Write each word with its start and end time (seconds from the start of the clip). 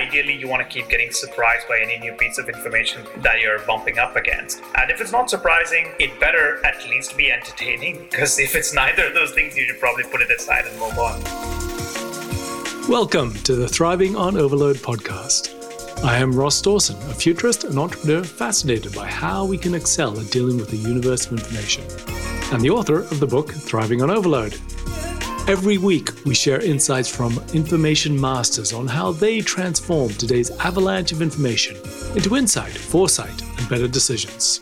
ideally 0.00 0.34
you 0.34 0.48
want 0.48 0.62
to 0.62 0.68
keep 0.68 0.88
getting 0.88 1.12
surprised 1.12 1.68
by 1.68 1.78
any 1.78 1.98
new 1.98 2.14
piece 2.14 2.38
of 2.38 2.48
information 2.48 3.04
that 3.18 3.38
you're 3.38 3.58
bumping 3.66 3.98
up 3.98 4.16
against. 4.16 4.62
And 4.78 4.90
if 4.90 4.98
it's 4.98 5.12
not 5.12 5.28
surprising, 5.28 5.92
it 5.98 6.18
better 6.18 6.64
at 6.64 6.88
least 6.88 7.18
be 7.18 7.30
entertaining, 7.30 8.06
because 8.08 8.38
if 8.38 8.54
it's 8.54 8.72
neither 8.72 9.08
of 9.08 9.14
those 9.14 9.32
things, 9.32 9.58
you 9.58 9.66
should 9.66 9.78
probably 9.78 10.04
put 10.04 10.22
it 10.22 10.30
aside 10.30 10.64
and 10.64 10.74
move 10.78 10.98
on. 10.98 11.20
Welcome 12.88 13.34
to 13.42 13.54
the 13.54 13.68
Thriving 13.68 14.16
on 14.16 14.38
Overload 14.38 14.76
podcast. 14.76 15.54
I 16.02 16.16
am 16.16 16.32
Ross 16.32 16.62
Dawson, 16.62 16.96
a 17.10 17.14
futurist 17.14 17.64
and 17.64 17.78
entrepreneur 17.78 18.24
fascinated 18.24 18.94
by 18.94 19.06
how 19.06 19.44
we 19.44 19.58
can 19.58 19.74
excel 19.74 20.18
at 20.18 20.30
dealing 20.30 20.56
with 20.56 20.70
the 20.70 20.78
universe 20.78 21.26
of 21.26 21.32
information, 21.32 21.84
and 22.54 22.62
the 22.62 22.70
author 22.70 23.00
of 23.00 23.20
the 23.20 23.26
book 23.26 23.52
Thriving 23.52 24.00
on 24.00 24.10
Overload. 24.10 24.58
Every 25.50 25.78
week, 25.78 26.10
we 26.24 26.32
share 26.32 26.60
insights 26.60 27.08
from 27.08 27.42
information 27.52 28.18
masters 28.18 28.72
on 28.72 28.86
how 28.86 29.10
they 29.10 29.40
transform 29.40 30.10
today's 30.10 30.52
avalanche 30.52 31.10
of 31.10 31.22
information 31.22 31.76
into 32.14 32.36
insight, 32.36 32.70
foresight, 32.70 33.42
and 33.58 33.68
better 33.68 33.88
decisions. 33.88 34.58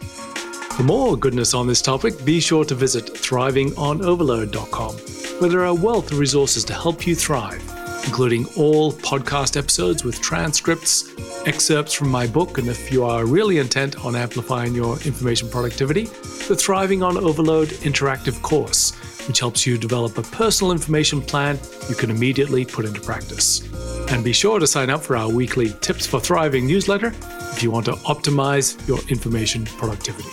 For 0.76 0.84
more 0.84 1.14
goodness 1.14 1.52
on 1.52 1.66
this 1.66 1.82
topic, 1.82 2.24
be 2.24 2.40
sure 2.40 2.64
to 2.64 2.74
visit 2.74 3.04
thrivingonoverload.com, 3.04 4.94
where 5.40 5.50
there 5.50 5.60
are 5.60 5.66
a 5.66 5.74
wealth 5.74 6.10
of 6.10 6.18
resources 6.18 6.64
to 6.64 6.72
help 6.72 7.06
you 7.06 7.14
thrive, 7.14 7.62
including 8.06 8.46
all 8.56 8.90
podcast 8.90 9.58
episodes 9.58 10.04
with 10.04 10.22
transcripts, 10.22 11.12
excerpts 11.46 11.92
from 11.92 12.08
my 12.08 12.26
book, 12.26 12.56
and 12.56 12.66
if 12.66 12.90
you 12.90 13.04
are 13.04 13.26
really 13.26 13.58
intent 13.58 14.02
on 14.06 14.16
amplifying 14.16 14.74
your 14.74 14.98
information 15.00 15.50
productivity, 15.50 16.04
the 16.48 16.56
Thriving 16.56 17.02
on 17.02 17.18
Overload 17.18 17.68
interactive 17.84 18.40
course 18.40 18.94
which 19.28 19.38
helps 19.38 19.66
you 19.66 19.78
develop 19.78 20.18
a 20.18 20.22
personal 20.22 20.72
information 20.72 21.22
plan 21.22 21.58
you 21.88 21.94
can 21.94 22.10
immediately 22.10 22.64
put 22.64 22.84
into 22.84 23.00
practice. 23.00 23.62
And 24.10 24.24
be 24.24 24.32
sure 24.32 24.58
to 24.58 24.66
sign 24.66 24.90
up 24.90 25.02
for 25.02 25.16
our 25.16 25.30
weekly 25.30 25.74
Tips 25.80 26.06
for 26.06 26.18
Thriving 26.18 26.66
newsletter 26.66 27.12
if 27.52 27.62
you 27.62 27.70
want 27.70 27.86
to 27.86 27.92
optimize 27.92 28.86
your 28.88 28.98
information 29.08 29.66
productivity. 29.66 30.30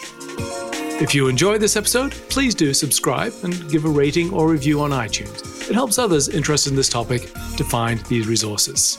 If 0.97 1.13
you 1.13 1.27
enjoyed 1.27 1.59
this 1.59 1.75
episode, 1.75 2.13
please 2.29 2.55
do 2.55 2.73
subscribe 2.73 3.33
and 3.43 3.69
give 3.69 3.83
a 3.83 3.89
rating 3.89 4.31
or 4.31 4.47
review 4.47 4.79
on 4.79 4.91
iTunes. 4.91 5.69
It 5.69 5.73
helps 5.73 5.99
others 5.99 6.29
interested 6.29 6.69
in 6.69 6.77
this 6.77 6.87
topic 6.87 7.33
to 7.57 7.63
find 7.65 7.99
these 8.05 8.27
resources. 8.27 8.97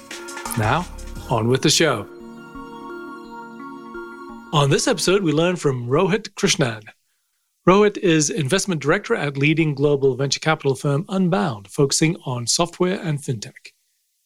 Now, 0.59 0.87
on 1.31 1.49
with 1.49 1.63
the 1.63 1.71
show. 1.71 2.07
On 4.53 4.69
this 4.69 4.87
episode, 4.87 5.23
we 5.23 5.33
learn 5.33 5.57
from 5.57 5.89
Rohit 5.89 6.31
Krishnan, 6.35 6.83
Rohit 7.69 7.99
is 7.99 8.31
investment 8.31 8.81
director 8.81 9.17
at 9.17 9.37
leading 9.37 9.75
global 9.75 10.15
venture 10.15 10.39
capital 10.39 10.77
firm 10.77 11.05
Unbound, 11.09 11.67
focusing 11.69 12.17
on 12.25 12.47
software 12.47 13.01
and 13.01 13.19
fintech. 13.19 13.73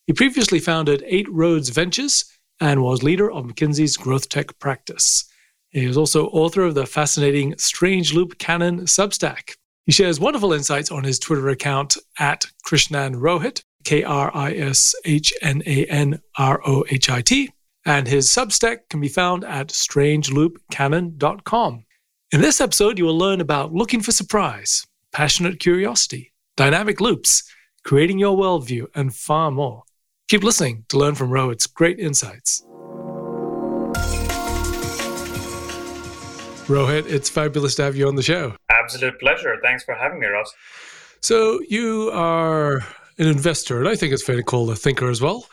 He 0.06 0.12
previously 0.12 0.58
founded 0.58 1.02
Eight 1.06 1.26
Roads 1.30 1.70
Ventures 1.70 2.26
and 2.60 2.82
was 2.82 3.02
leader 3.02 3.32
of 3.32 3.46
McKinsey's 3.46 3.96
growth 3.96 4.28
tech 4.28 4.58
practice. 4.58 5.24
He 5.70 5.86
is 5.86 5.96
also 5.96 6.26
author 6.26 6.64
of 6.64 6.74
the 6.74 6.84
fascinating 6.84 7.56
Strange 7.56 8.12
Loop 8.12 8.38
Canon 8.38 8.80
Substack. 8.80 9.54
He 9.86 9.92
shares 9.92 10.20
wonderful 10.20 10.52
insights 10.52 10.90
on 10.90 11.04
his 11.04 11.18
Twitter 11.18 11.48
account 11.48 11.96
at 12.18 12.44
Krishnan 12.66 13.14
Rohit, 13.14 13.62
K 13.84 14.04
R 14.04 14.30
I 14.34 14.52
S 14.52 14.94
H 15.06 15.32
N 15.40 15.62
A 15.64 15.86
N 15.86 16.20
R 16.36 16.60
O 16.66 16.84
H 16.90 17.08
I 17.08 17.22
T, 17.22 17.50
and 17.86 18.06
his 18.06 18.28
Substack 18.28 18.90
can 18.90 19.00
be 19.00 19.08
found 19.08 19.44
at 19.44 19.68
strangeloopcanon.com. 19.68 21.86
In 22.32 22.40
this 22.40 22.60
episode, 22.60 22.96
you 22.96 23.04
will 23.06 23.18
learn 23.18 23.40
about 23.40 23.72
looking 23.72 24.00
for 24.00 24.12
surprise, 24.12 24.86
passionate 25.10 25.58
curiosity, 25.58 26.32
dynamic 26.56 27.00
loops, 27.00 27.42
creating 27.84 28.20
your 28.20 28.38
worldview, 28.38 28.86
and 28.94 29.12
far 29.12 29.50
more. 29.50 29.82
Keep 30.28 30.44
listening 30.44 30.84
to 30.90 30.96
learn 30.96 31.16
from 31.16 31.30
Rohit's 31.30 31.66
great 31.66 31.98
insights. 31.98 32.64
Rohit, 36.68 37.10
it's 37.10 37.28
fabulous 37.28 37.74
to 37.74 37.82
have 37.82 37.96
you 37.96 38.06
on 38.06 38.14
the 38.14 38.22
show. 38.22 38.54
Absolute 38.70 39.18
pleasure. 39.18 39.56
Thanks 39.60 39.82
for 39.82 39.96
having 39.96 40.20
me, 40.20 40.28
Ross. 40.28 40.54
So, 41.20 41.58
you 41.68 42.12
are 42.12 42.76
an 43.18 43.26
investor, 43.26 43.80
and 43.80 43.88
I 43.88 43.96
think 43.96 44.12
it's 44.12 44.22
fair 44.22 44.36
to 44.36 44.44
call 44.44 44.70
a 44.70 44.76
thinker 44.76 45.10
as 45.10 45.20
well. 45.20 45.48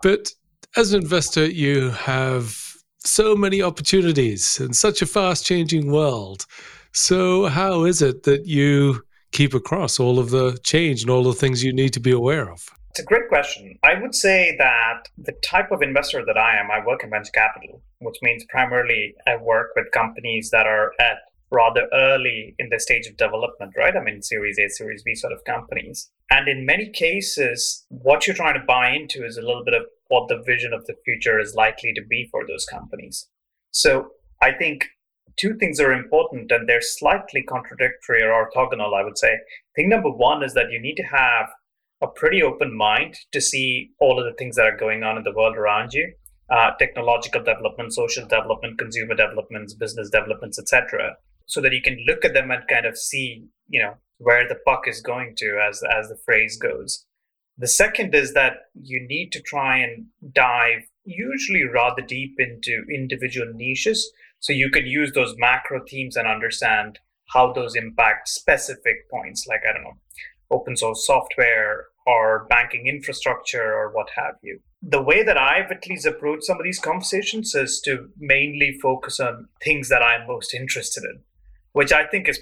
But 0.00 0.30
as 0.76 0.92
an 0.92 1.02
investor, 1.02 1.44
you 1.46 1.90
have 1.90 2.69
so 3.04 3.34
many 3.34 3.62
opportunities 3.62 4.60
in 4.60 4.72
such 4.72 5.02
a 5.02 5.06
fast 5.06 5.44
changing 5.44 5.90
world. 5.90 6.46
So, 6.92 7.46
how 7.46 7.84
is 7.84 8.02
it 8.02 8.24
that 8.24 8.46
you 8.46 9.02
keep 9.32 9.54
across 9.54 10.00
all 10.00 10.18
of 10.18 10.30
the 10.30 10.58
change 10.62 11.02
and 11.02 11.10
all 11.10 11.22
the 11.22 11.32
things 11.32 11.62
you 11.62 11.72
need 11.72 11.92
to 11.94 12.00
be 12.00 12.10
aware 12.10 12.50
of? 12.50 12.68
It's 12.90 13.00
a 13.00 13.04
great 13.04 13.28
question. 13.28 13.78
I 13.84 13.94
would 13.94 14.14
say 14.14 14.56
that 14.58 15.08
the 15.16 15.32
type 15.44 15.70
of 15.70 15.80
investor 15.80 16.24
that 16.26 16.36
I 16.36 16.56
am, 16.56 16.70
I 16.70 16.84
work 16.84 17.04
in 17.04 17.10
venture 17.10 17.30
capital, 17.32 17.80
which 18.00 18.16
means 18.22 18.44
primarily 18.48 19.14
I 19.28 19.36
work 19.36 19.70
with 19.76 19.92
companies 19.92 20.50
that 20.50 20.66
are 20.66 20.92
at 20.98 21.18
rather 21.50 21.88
early 21.92 22.54
in 22.58 22.68
the 22.70 22.78
stage 22.78 23.06
of 23.06 23.16
development, 23.16 23.74
right? 23.76 23.96
I 23.96 24.02
mean, 24.02 24.22
Series 24.22 24.58
A, 24.58 24.68
Series 24.68 25.02
B 25.02 25.14
sort 25.14 25.32
of 25.32 25.44
companies. 25.44 26.10
And 26.30 26.48
in 26.48 26.64
many 26.64 26.88
cases, 26.88 27.84
what 27.88 28.26
you're 28.26 28.36
trying 28.36 28.54
to 28.54 28.66
buy 28.66 28.90
into 28.90 29.24
is 29.24 29.36
a 29.36 29.42
little 29.42 29.64
bit 29.64 29.74
of 29.74 29.82
what 30.08 30.28
the 30.28 30.42
vision 30.46 30.72
of 30.72 30.86
the 30.86 30.94
future 31.04 31.40
is 31.40 31.54
likely 31.54 31.92
to 31.94 32.02
be 32.08 32.28
for 32.30 32.46
those 32.46 32.64
companies. 32.64 33.28
So 33.72 34.10
I 34.40 34.52
think 34.52 34.86
two 35.36 35.56
things 35.56 35.80
are 35.80 35.92
important 35.92 36.50
and 36.52 36.68
they're 36.68 36.80
slightly 36.80 37.42
contradictory 37.42 38.22
or 38.22 38.48
orthogonal, 38.48 38.94
I 38.94 39.04
would 39.04 39.18
say. 39.18 39.38
Thing 39.74 39.88
number 39.88 40.10
one 40.10 40.42
is 40.42 40.54
that 40.54 40.70
you 40.70 40.80
need 40.80 40.96
to 40.96 41.04
have 41.04 41.50
a 42.02 42.06
pretty 42.06 42.42
open 42.42 42.76
mind 42.76 43.16
to 43.32 43.40
see 43.40 43.90
all 44.00 44.18
of 44.18 44.24
the 44.24 44.36
things 44.38 44.56
that 44.56 44.66
are 44.66 44.76
going 44.76 45.02
on 45.02 45.18
in 45.18 45.24
the 45.24 45.34
world 45.34 45.56
around 45.56 45.92
you 45.92 46.12
uh, 46.50 46.72
technological 46.78 47.42
development, 47.42 47.94
social 47.94 48.26
development, 48.26 48.78
consumer 48.78 49.14
developments, 49.14 49.74
business 49.74 50.10
developments, 50.10 50.58
etc. 50.58 51.16
So 51.50 51.60
that 51.60 51.72
you 51.72 51.82
can 51.82 51.98
look 52.06 52.24
at 52.24 52.32
them 52.32 52.50
and 52.50 52.66
kind 52.68 52.86
of 52.86 52.96
see, 52.96 53.44
you 53.68 53.82
know, 53.82 53.94
where 54.18 54.48
the 54.48 54.58
puck 54.66 54.86
is 54.86 55.00
going 55.00 55.34
to, 55.38 55.58
as 55.68 55.82
as 55.98 56.08
the 56.08 56.18
phrase 56.24 56.56
goes. 56.56 57.04
The 57.58 57.68
second 57.68 58.14
is 58.14 58.32
that 58.32 58.52
you 58.80 59.06
need 59.06 59.32
to 59.32 59.42
try 59.42 59.78
and 59.78 60.06
dive 60.32 60.84
usually 61.04 61.64
rather 61.64 62.02
deep 62.02 62.36
into 62.38 62.84
individual 62.92 63.52
niches 63.54 64.10
so 64.38 64.52
you 64.52 64.70
can 64.70 64.86
use 64.86 65.12
those 65.12 65.34
macro 65.38 65.80
themes 65.88 66.16
and 66.16 66.26
understand 66.26 66.98
how 67.28 67.52
those 67.52 67.76
impact 67.76 68.28
specific 68.28 69.08
points 69.10 69.46
like 69.46 69.60
i 69.68 69.72
don't 69.72 69.84
know 69.84 69.98
open 70.50 70.76
source 70.76 71.06
software 71.06 71.86
or 72.06 72.46
banking 72.48 72.86
infrastructure 72.86 73.72
or 73.74 73.90
what 73.92 74.08
have 74.16 74.34
you 74.42 74.60
the 74.82 75.02
way 75.02 75.22
that 75.22 75.38
i've 75.38 75.70
at 75.70 75.86
least 75.88 76.06
approached 76.06 76.44
some 76.44 76.58
of 76.58 76.64
these 76.64 76.80
conversations 76.80 77.54
is 77.54 77.80
to 77.80 78.08
mainly 78.18 78.78
focus 78.82 79.20
on 79.20 79.48
things 79.62 79.88
that 79.88 80.02
i'm 80.02 80.26
most 80.26 80.54
interested 80.54 81.04
in 81.04 81.20
which 81.72 81.92
i 81.92 82.06
think 82.06 82.28
is 82.28 82.38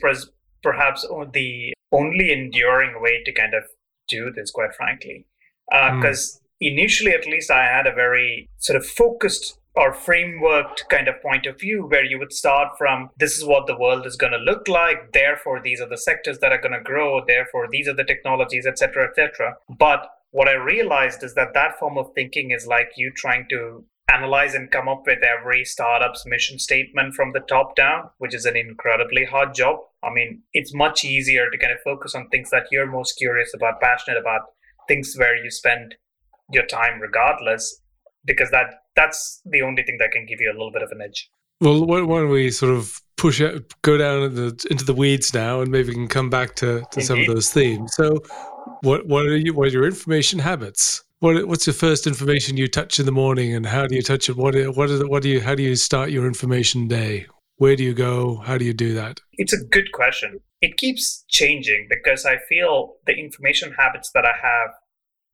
perhaps 0.62 1.06
the 1.32 1.72
only 1.92 2.32
enduring 2.32 3.00
way 3.00 3.22
to 3.24 3.32
kind 3.32 3.54
of 3.54 3.64
do 4.08 4.32
this, 4.34 4.50
quite 4.50 4.74
frankly. 4.74 5.26
Because 5.70 6.40
uh, 6.40 6.64
mm. 6.64 6.72
initially, 6.72 7.12
at 7.12 7.26
least, 7.26 7.50
I 7.50 7.64
had 7.64 7.86
a 7.86 7.94
very 7.94 8.48
sort 8.58 8.76
of 8.76 8.86
focused 8.86 9.58
or 9.74 9.92
frameworked 9.92 10.88
kind 10.88 11.06
of 11.06 11.22
point 11.22 11.46
of 11.46 11.60
view 11.60 11.86
where 11.86 12.04
you 12.04 12.18
would 12.18 12.32
start 12.32 12.76
from 12.76 13.10
this 13.18 13.36
is 13.36 13.44
what 13.44 13.66
the 13.68 13.78
world 13.78 14.06
is 14.06 14.16
going 14.16 14.32
to 14.32 14.38
look 14.38 14.66
like 14.66 15.12
therefore 15.12 15.60
these 15.62 15.80
are 15.80 15.88
the 15.88 15.96
sectors 15.96 16.40
that 16.40 16.50
are 16.50 16.60
going 16.60 16.72
to 16.72 16.80
grow 16.80 17.22
therefore 17.24 17.68
these 17.70 17.86
are 17.86 17.94
the 17.94 18.02
technologies 18.02 18.66
etc 18.66 19.06
etc 19.06 19.54
but 19.78 20.10
what 20.32 20.48
i 20.48 20.54
realized 20.54 21.22
is 21.22 21.34
that 21.34 21.54
that 21.54 21.78
form 21.78 21.96
of 21.96 22.10
thinking 22.14 22.50
is 22.50 22.66
like 22.66 22.90
you 22.96 23.12
trying 23.14 23.46
to 23.48 23.84
analyze 24.12 24.54
and 24.54 24.70
come 24.70 24.88
up 24.88 25.02
with 25.06 25.18
every 25.22 25.64
startup's 25.64 26.24
mission 26.26 26.58
statement 26.58 27.14
from 27.14 27.32
the 27.32 27.40
top 27.40 27.76
down, 27.76 28.10
which 28.18 28.34
is 28.34 28.44
an 28.44 28.56
incredibly 28.56 29.24
hard 29.24 29.54
job. 29.54 29.80
I 30.02 30.10
mean, 30.12 30.42
it's 30.52 30.74
much 30.74 31.04
easier 31.04 31.50
to 31.50 31.58
kind 31.58 31.72
of 31.72 31.78
focus 31.84 32.14
on 32.14 32.28
things 32.28 32.50
that 32.50 32.66
you're 32.70 32.86
most 32.86 33.12
curious 33.18 33.52
about, 33.54 33.80
passionate 33.80 34.18
about, 34.18 34.42
things 34.86 35.14
where 35.16 35.36
you 35.36 35.50
spend 35.50 35.96
your 36.50 36.66
time 36.66 37.00
regardless, 37.00 37.80
because 38.24 38.50
that 38.50 38.74
that's 38.96 39.40
the 39.44 39.62
only 39.62 39.82
thing 39.82 39.98
that 40.00 40.10
can 40.10 40.26
give 40.26 40.40
you 40.40 40.50
a 40.50 40.54
little 40.54 40.72
bit 40.72 40.82
of 40.82 40.90
an 40.90 41.00
edge. 41.02 41.30
Well, 41.60 41.84
why 41.84 41.98
don't 41.98 42.30
we 42.30 42.50
sort 42.50 42.72
of 42.72 43.00
push 43.16 43.40
it, 43.40 43.74
go 43.82 43.96
down 43.96 44.22
into 44.22 44.50
the, 44.50 44.66
into 44.70 44.84
the 44.84 44.94
weeds 44.94 45.34
now, 45.34 45.60
and 45.60 45.70
maybe 45.70 45.88
we 45.88 45.94
can 45.94 46.08
come 46.08 46.30
back 46.30 46.54
to, 46.56 46.84
to 46.92 47.00
some 47.02 47.18
of 47.18 47.26
those 47.26 47.50
themes. 47.50 47.92
So, 47.94 48.22
what 48.82 49.06
what 49.06 49.26
are 49.26 49.36
you? 49.36 49.54
What 49.54 49.68
are 49.68 49.70
your 49.70 49.86
information 49.86 50.38
habits? 50.38 51.04
What 51.20 51.48
what's 51.48 51.64
the 51.64 51.72
first 51.72 52.06
information 52.06 52.56
you 52.56 52.68
touch 52.68 53.00
in 53.00 53.06
the 53.06 53.12
morning, 53.12 53.52
and 53.52 53.66
how 53.66 53.86
do 53.86 53.96
you 53.96 54.02
touch 54.02 54.28
it? 54.28 54.36
What 54.36 54.54
what 54.76 54.88
is 54.88 55.04
what 55.04 55.22
do 55.22 55.28
you 55.28 55.40
how 55.40 55.56
do 55.56 55.64
you 55.64 55.74
start 55.74 56.10
your 56.10 56.26
information 56.26 56.86
day? 56.86 57.26
Where 57.56 57.74
do 57.74 57.82
you 57.82 57.92
go? 57.92 58.36
How 58.36 58.56
do 58.56 58.64
you 58.64 58.72
do 58.72 58.94
that? 58.94 59.20
It's 59.32 59.52
a 59.52 59.64
good 59.64 59.90
question. 59.90 60.38
It 60.60 60.76
keeps 60.76 61.24
changing 61.28 61.88
because 61.90 62.24
I 62.24 62.36
feel 62.48 62.98
the 63.06 63.14
information 63.14 63.72
habits 63.76 64.12
that 64.14 64.24
I 64.24 64.34
have 64.40 64.70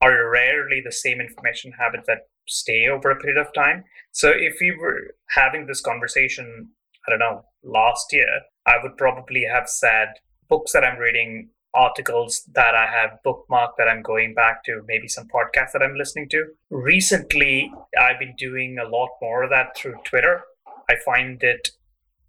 are 0.00 0.30
rarely 0.30 0.80
the 0.82 0.92
same 0.92 1.20
information 1.20 1.72
habits 1.78 2.06
that 2.06 2.28
stay 2.48 2.88
over 2.88 3.10
a 3.10 3.16
period 3.16 3.38
of 3.38 3.52
time. 3.52 3.84
So 4.12 4.30
if 4.30 4.56
we 4.62 4.70
were 4.70 5.14
having 5.30 5.66
this 5.66 5.82
conversation, 5.82 6.70
I 7.06 7.10
don't 7.10 7.18
know, 7.18 7.44
last 7.62 8.06
year, 8.10 8.40
I 8.66 8.76
would 8.82 8.96
probably 8.96 9.44
have 9.52 9.68
said 9.68 10.08
books 10.48 10.72
that 10.72 10.84
I'm 10.84 10.98
reading 10.98 11.50
articles 11.74 12.48
that 12.54 12.74
I 12.74 12.86
have 12.86 13.18
bookmarked 13.24 13.76
that 13.78 13.88
I'm 13.88 14.02
going 14.02 14.34
back 14.34 14.64
to, 14.64 14.82
maybe 14.86 15.08
some 15.08 15.28
podcasts 15.28 15.72
that 15.72 15.82
I'm 15.82 15.96
listening 15.96 16.28
to. 16.30 16.46
Recently, 16.70 17.72
I've 17.98 18.18
been 18.18 18.34
doing 18.38 18.78
a 18.78 18.88
lot 18.88 19.10
more 19.20 19.42
of 19.42 19.50
that 19.50 19.76
through 19.76 19.96
Twitter. 20.04 20.42
I 20.88 20.94
find 21.04 21.42
it 21.42 21.70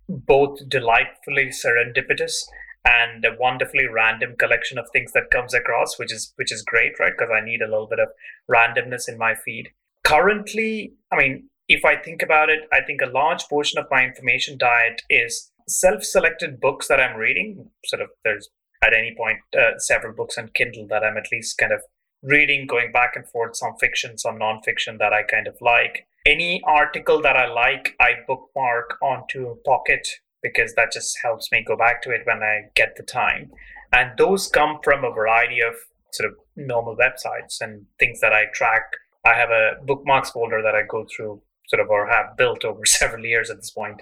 both 0.08 0.68
delightfully 0.70 1.48
serendipitous 1.48 2.46
and 2.86 3.26
a 3.26 3.36
wonderfully 3.40 3.88
random 3.88 4.36
collection 4.38 4.78
of 4.78 4.86
things 4.92 5.12
that 5.14 5.32
comes 5.32 5.54
across, 5.54 5.98
which 5.98 6.14
is 6.14 6.34
which 6.36 6.52
is 6.52 6.62
great, 6.62 7.00
right? 7.00 7.14
Because 7.18 7.34
I 7.36 7.44
need 7.44 7.62
a 7.62 7.68
little 7.68 7.88
bit 7.88 8.00
of 8.00 8.10
randomness 8.50 9.10
in 9.10 9.18
my 9.18 9.34
feed. 9.34 9.70
Currently, 10.04 10.94
I 11.12 11.18
mean, 11.18 11.50
if 11.68 11.84
I 11.84 11.96
think 11.96 12.22
about 12.22 12.50
it, 12.50 12.60
I 12.72 12.82
think 12.82 13.02
a 13.02 13.10
large 13.10 13.44
portion 13.46 13.80
of 13.80 13.88
my 13.90 14.04
information 14.04 14.58
diet 14.58 15.02
is 15.10 15.52
self-selected 15.68 16.62
books 16.62 16.88
that 16.88 17.00
I'm 17.00 17.18
reading. 17.18 17.72
Sort 17.86 18.04
of, 18.04 18.10
there's 18.24 18.50
at 18.86 18.94
any 18.94 19.16
point 19.18 19.40
uh, 19.58 19.78
several 19.78 20.14
books 20.14 20.38
on 20.38 20.50
Kindle 20.54 20.88
that 20.90 21.04
I'm 21.04 21.18
at 21.18 21.32
least 21.32 21.58
kind 21.58 21.72
of 21.72 21.82
reading, 22.22 22.68
going 22.68 22.92
back 22.92 23.12
and 23.16 23.28
forth, 23.28 23.56
some 23.56 23.76
fiction, 23.80 24.18
some 24.18 24.40
nonfiction 24.40 24.98
that 25.00 25.14
I 25.14 25.24
kind 25.24 25.48
of 25.48 25.56
like. 25.62 26.08
Any 26.26 26.62
article 26.66 27.22
that 27.22 27.38
I 27.38 27.48
like, 27.48 27.96
I 28.00 28.14
bookmark 28.28 28.98
onto 29.02 29.56
Pocket 29.66 30.08
because 30.42 30.74
that 30.76 30.92
just 30.92 31.18
helps 31.24 31.52
me 31.52 31.64
go 31.68 31.76
back 31.76 32.02
to 32.04 32.12
it 32.12 32.22
when 32.26 32.44
I 32.44 32.70
get 32.76 32.96
the 32.96 33.04
time. 33.04 33.52
And 33.92 34.12
those 34.18 34.48
come 34.48 34.80
from 34.84 35.04
a 35.04 35.12
variety 35.12 35.60
of 35.62 35.76
sort 36.14 36.30
of 36.30 36.38
normal 36.56 36.96
websites 36.96 37.62
and 37.62 37.86
things 38.00 38.22
that 38.22 38.34
I 38.34 38.46
track. 38.54 38.84
I 39.26 39.34
have 39.34 39.50
a 39.50 39.84
bookmarks 39.86 40.32
folder 40.32 40.62
that 40.62 40.76
I 40.76 40.84
go 40.88 41.06
through 41.16 41.42
sort 41.68 41.82
of 41.82 41.90
or 41.90 42.08
have 42.08 42.38
built 42.38 42.64
over 42.64 42.82
several 42.86 43.26
years 43.26 43.50
at 43.50 43.58
this 43.58 43.72
point 43.72 44.02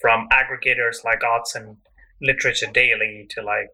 from 0.00 0.28
aggregators 0.32 1.04
like 1.04 1.22
Arts 1.24 1.54
and 1.54 1.76
Literature 2.22 2.70
Daily 2.72 3.26
to 3.30 3.42
like 3.42 3.68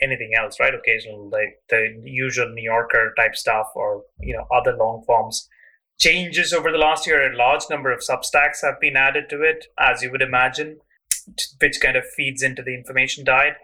anything 0.00 0.32
else, 0.38 0.60
right? 0.60 0.74
Occasional 0.74 1.30
like 1.30 1.58
the 1.70 2.00
usual 2.04 2.50
New 2.50 2.62
Yorker 2.62 3.14
type 3.16 3.34
stuff 3.34 3.68
or 3.74 4.04
you 4.20 4.36
know 4.36 4.46
other 4.54 4.76
long 4.76 5.02
forms. 5.06 5.48
Changes 5.98 6.52
over 6.52 6.70
the 6.70 6.78
last 6.78 7.06
year, 7.06 7.32
a 7.32 7.36
large 7.36 7.62
number 7.70 7.92
of 7.92 8.00
Substacks 8.00 8.62
have 8.62 8.80
been 8.80 8.96
added 8.96 9.28
to 9.30 9.42
it, 9.42 9.66
as 9.78 10.02
you 10.02 10.10
would 10.10 10.22
imagine, 10.22 10.78
which 11.60 11.80
kind 11.80 11.96
of 11.96 12.04
feeds 12.16 12.42
into 12.42 12.62
the 12.62 12.74
information 12.74 13.24
diet. 13.24 13.54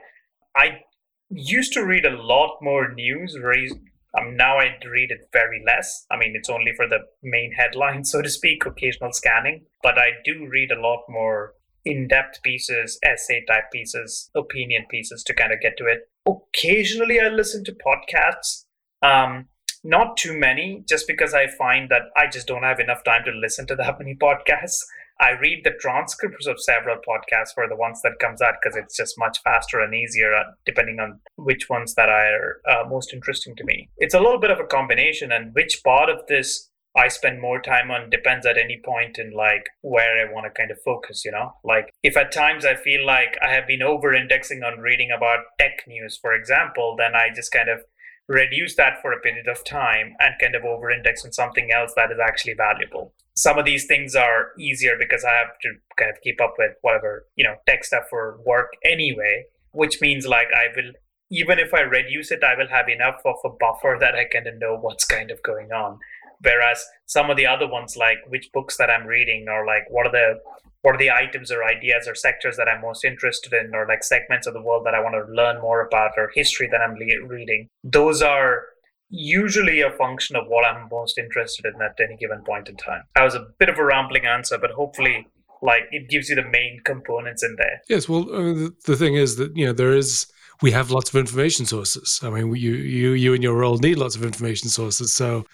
I 0.56 0.82
used 1.28 1.72
to 1.75 1.84
read 1.84 2.04
a 2.04 2.16
lot 2.16 2.58
more 2.62 2.92
news. 2.92 3.37
Um, 3.37 4.37
now 4.37 4.58
I 4.58 4.76
read 4.88 5.10
it 5.10 5.28
very 5.32 5.62
less. 5.66 6.06
I 6.10 6.16
mean, 6.16 6.34
it's 6.34 6.48
only 6.48 6.72
for 6.76 6.88
the 6.88 7.00
main 7.22 7.52
headlines, 7.56 8.10
so 8.10 8.22
to 8.22 8.28
speak, 8.28 8.64
occasional 8.64 9.12
scanning. 9.12 9.66
But 9.82 9.98
I 9.98 10.10
do 10.25 10.46
read 10.48 10.70
a 10.70 10.81
lot 10.81 11.02
more 11.08 11.54
in-depth 11.85 12.43
pieces, 12.43 12.99
essay 13.03 13.44
type 13.47 13.71
pieces, 13.73 14.31
opinion 14.37 14.87
pieces 14.91 15.23
to 15.25 15.35
kind 15.35 15.53
of 15.53 15.61
get 15.61 15.77
to 15.79 15.87
it. 15.87 16.09
Occasionally, 16.27 17.21
I 17.21 17.29
listen 17.29 17.65
to 17.65 17.73
podcasts. 17.73 18.65
Um, 19.03 19.47
not 19.82 20.17
too 20.17 20.38
many, 20.38 20.85
just 20.87 21.06
because 21.06 21.32
I 21.32 21.47
find 21.47 21.88
that 21.91 22.03
I 22.17 22.27
just 22.31 22.47
don't 22.47 22.65
have 22.65 22.81
enough 22.81 23.03
time 23.05 23.25
to 23.25 23.32
listen 23.32 23.67
to 23.69 23.77
that 23.77 23.99
many 23.99 24.15
podcasts. 24.15 24.79
I 25.21 25.32
read 25.32 25.65
the 25.65 25.73
transcripts 25.79 26.47
of 26.47 26.59
several 26.59 26.97
podcasts 26.97 27.53
for 27.55 27.69
the 27.69 27.77
ones 27.77 28.00
that 28.03 28.19
comes 28.21 28.41
out 28.41 28.55
because 28.61 28.75
it's 28.75 28.97
just 28.97 29.19
much 29.19 29.38
faster 29.44 29.79
and 29.81 29.94
easier 29.94 30.35
uh, 30.35 30.44
depending 30.65 30.99
on 30.99 31.21
which 31.37 31.69
ones 31.69 31.94
that 31.94 32.09
are 32.09 32.61
uh, 32.67 32.88
most 32.88 33.12
interesting 33.12 33.55
to 33.56 33.65
me. 33.65 33.91
It's 33.99 34.15
a 34.15 34.21
little 34.21 34.41
bit 34.41 34.50
of 34.50 34.61
a 34.61 34.65
combination, 34.65 35.31
and 35.31 35.55
which 35.55 35.83
part 35.85 36.09
of 36.09 36.21
this 36.29 36.69
I 36.96 37.08
spend 37.08 37.40
more 37.40 37.60
time 37.60 37.90
on 37.90 38.10
depends 38.10 38.46
at 38.46 38.58
any 38.58 38.81
point 38.84 39.19
in 39.19 39.32
like 39.32 39.66
where 39.82 40.26
I 40.26 40.32
want 40.32 40.46
to 40.46 40.50
kind 40.50 40.70
of 40.70 40.82
focus, 40.84 41.25
you 41.25 41.31
know? 41.31 41.54
Like 41.62 41.90
if 42.02 42.16
at 42.16 42.32
times 42.32 42.64
I 42.64 42.75
feel 42.75 43.06
like 43.06 43.37
I 43.42 43.52
have 43.52 43.66
been 43.66 43.82
over 43.82 44.12
indexing 44.12 44.62
on 44.62 44.81
reading 44.81 45.10
about 45.16 45.44
tech 45.58 45.84
news, 45.87 46.19
for 46.20 46.32
example, 46.32 46.96
then 46.98 47.14
I 47.14 47.32
just 47.34 47.52
kind 47.52 47.69
of 47.69 47.81
reduce 48.28 48.76
that 48.76 49.02
for 49.02 49.12
a 49.12 49.20
period 49.20 49.48
of 49.48 49.64
time 49.64 50.14
and 50.20 50.34
kind 50.40 50.54
of 50.54 50.64
over 50.64 50.90
index 50.90 51.25
on 51.25 51.32
something 51.32 51.70
else 51.75 51.92
that 51.96 52.12
is 52.12 52.19
actually 52.22 52.54
valuable. 52.54 53.12
Some 53.34 53.58
of 53.58 53.64
these 53.64 53.87
things 53.87 54.14
are 54.14 54.50
easier 54.58 54.96
because 54.98 55.25
I 55.25 55.32
have 55.32 55.58
to 55.62 55.69
kind 55.96 56.10
of 56.10 56.20
keep 56.22 56.40
up 56.40 56.54
with 56.58 56.72
whatever, 56.82 57.26
you 57.37 57.44
know, 57.44 57.56
tech 57.66 57.84
stuff 57.84 58.04
for 58.10 58.38
work 58.44 58.69
anyway, 58.84 59.44
which 59.72 60.00
means 60.00 60.26
like 60.26 60.48
I 60.54 60.66
will 60.75 60.92
even 61.31 61.58
if 61.60 61.72
I 61.72 61.81
reduce 61.81 62.32
it, 62.32 62.42
I 62.42 62.56
will 62.56 62.69
have 62.69 62.88
enough 62.88 63.20
of 63.25 63.37
a 63.44 63.50
buffer 63.50 63.96
that 64.00 64.14
I 64.14 64.25
kind 64.25 64.46
of 64.46 64.58
know 64.58 64.76
what's 64.78 65.04
kind 65.04 65.31
of 65.31 65.42
going 65.42 65.70
on. 65.72 65.98
Whereas 66.42 66.84
some 67.06 67.31
of 67.31 67.37
the 67.37 67.46
other 67.46 67.69
ones, 67.69 67.96
like 67.96 68.19
which 68.28 68.50
books 68.52 68.76
that 68.78 68.90
I'm 68.90 69.06
reading, 69.06 69.46
or 69.48 69.66
like 69.66 69.84
what 69.90 70.06
are 70.06 70.12
the 70.12 70.40
what 70.82 70.94
are 70.94 70.98
the 70.98 71.10
items 71.10 71.50
or 71.52 71.62
ideas 71.62 72.08
or 72.08 72.14
sectors 72.14 72.56
that 72.56 72.69
I'm 72.69 72.81
most 72.81 73.04
interested 73.04 73.52
in, 73.52 73.75
or 73.75 73.87
like 73.87 74.02
segments 74.02 74.46
of 74.46 74.54
the 74.54 74.62
world 74.62 74.87
that 74.87 74.94
I 74.94 75.00
want 75.00 75.14
to 75.14 75.32
learn 75.32 75.60
more 75.60 75.87
about, 75.87 76.12
or 76.16 76.31
history 76.34 76.69
that 76.70 76.81
I'm 76.81 76.94
reading. 76.94 77.69
Those 77.84 78.22
are 78.22 78.62
usually 79.10 79.82
a 79.82 79.90
function 79.90 80.37
of 80.37 80.46
what 80.46 80.64
I'm 80.64 80.88
most 80.90 81.19
interested 81.19 81.66
in 81.66 81.82
at 81.82 81.98
any 82.00 82.16
given 82.16 82.42
point 82.42 82.69
in 82.69 82.76
time. 82.76 83.02
That 83.16 83.25
was 83.25 83.34
a 83.34 83.46
bit 83.58 83.69
of 83.69 83.78
a 83.78 83.84
rambling 83.84 84.25
answer, 84.25 84.56
but 84.56 84.70
hopefully, 84.70 85.26
like 85.60 85.82
it 85.90 86.08
gives 86.08 86.31
you 86.31 86.37
the 86.37 86.48
main 86.48 86.81
components 86.84 87.42
in 87.42 87.56
there. 87.58 87.82
Yes. 87.88 88.08
Well, 88.08 88.34
I 88.34 88.38
mean, 88.38 88.54
the, 88.64 88.75
the 88.87 88.96
thing 88.96 89.16
is 89.16 89.37
that 89.37 89.54
you 89.56 89.66
know 89.66 89.72
there 89.72 89.92
is 89.92 90.26
we 90.62 90.70
have 90.70 90.90
lots 90.90 91.10
of 91.10 91.16
information 91.16 91.66
sources. 91.66 92.20
I 92.22 92.31
mean, 92.31 92.54
you 92.54 92.72
you 92.72 93.12
you 93.12 93.34
and 93.34 93.42
your 93.42 93.56
role 93.56 93.78
need 93.78 93.98
lots 93.98 94.16
of 94.16 94.25
information 94.25 94.69
sources. 94.69 95.12
So 95.12 95.44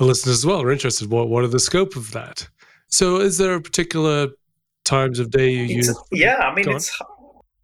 listeners 0.00 0.38
as 0.38 0.46
well 0.46 0.62
are 0.62 0.72
interested. 0.72 1.10
What 1.10 1.28
what 1.28 1.44
are 1.44 1.48
the 1.48 1.60
scope 1.60 1.96
of 1.96 2.12
that? 2.12 2.48
So, 2.88 3.20
is 3.20 3.38
there 3.38 3.54
a 3.54 3.60
particular 3.60 4.28
times 4.84 5.18
of 5.18 5.30
day 5.30 5.50
you 5.50 5.78
it's, 5.78 5.88
use? 5.88 5.98
Yeah, 6.12 6.36
I 6.36 6.54
mean, 6.54 6.68
it's 6.68 6.96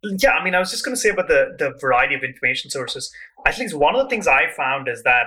yeah. 0.02 0.32
I 0.32 0.44
mean, 0.44 0.54
I 0.54 0.58
was 0.58 0.70
just 0.70 0.84
going 0.84 0.94
to 0.94 1.00
say 1.00 1.10
about 1.10 1.28
the 1.28 1.56
the 1.58 1.74
variety 1.80 2.14
of 2.14 2.22
information 2.22 2.70
sources. 2.70 3.12
At 3.46 3.58
least 3.58 3.76
one 3.76 3.94
of 3.94 4.02
the 4.02 4.08
things 4.08 4.26
I 4.26 4.50
found 4.56 4.88
is 4.88 5.02
that 5.02 5.26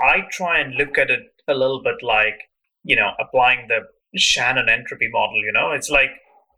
I 0.00 0.22
try 0.30 0.60
and 0.60 0.74
look 0.74 0.98
at 0.98 1.10
it 1.10 1.20
a 1.46 1.54
little 1.54 1.82
bit 1.82 2.02
like 2.02 2.50
you 2.84 2.96
know 2.96 3.10
applying 3.18 3.68
the 3.68 3.80
Shannon 4.18 4.68
entropy 4.68 5.08
model. 5.08 5.42
You 5.44 5.52
know, 5.52 5.72
it's 5.72 5.90
like 5.90 6.10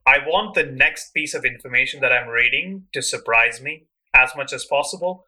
I 0.07 0.19
want 0.27 0.55
the 0.55 0.65
next 0.65 1.13
piece 1.13 1.35
of 1.35 1.45
information 1.45 2.01
that 2.01 2.13
I'm 2.13 2.29
reading 2.29 2.85
to 2.93 3.03
surprise 3.03 3.61
me 3.61 3.87
as 4.15 4.31
much 4.37 4.53
as 4.53 4.65
possible. 4.65 5.27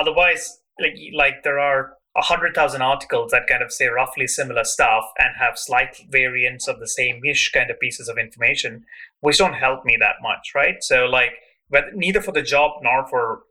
Otherwise, 0.00 0.60
like 0.80 0.96
like 1.14 1.42
there 1.44 1.58
are 1.58 1.97
100,000 2.18 2.82
articles 2.82 3.30
that 3.30 3.46
kind 3.46 3.62
of 3.62 3.72
say 3.72 3.86
roughly 3.86 4.26
similar 4.26 4.64
stuff 4.64 5.04
and 5.18 5.30
have 5.38 5.56
slight 5.56 5.96
variants 6.10 6.66
of 6.66 6.80
the 6.80 6.88
same 6.88 7.24
ish 7.24 7.52
kind 7.52 7.70
of 7.70 7.78
pieces 7.78 8.08
of 8.08 8.18
information, 8.18 8.84
which 9.20 9.38
don't 9.38 9.54
help 9.54 9.84
me 9.84 9.96
that 10.00 10.16
much, 10.20 10.52
right? 10.54 10.82
So, 10.82 11.04
like, 11.04 11.30
but 11.70 11.94
neither 11.94 12.20
for 12.20 12.32
the 12.32 12.42
job 12.42 12.72
nor 12.82 13.06
for 13.06 13.42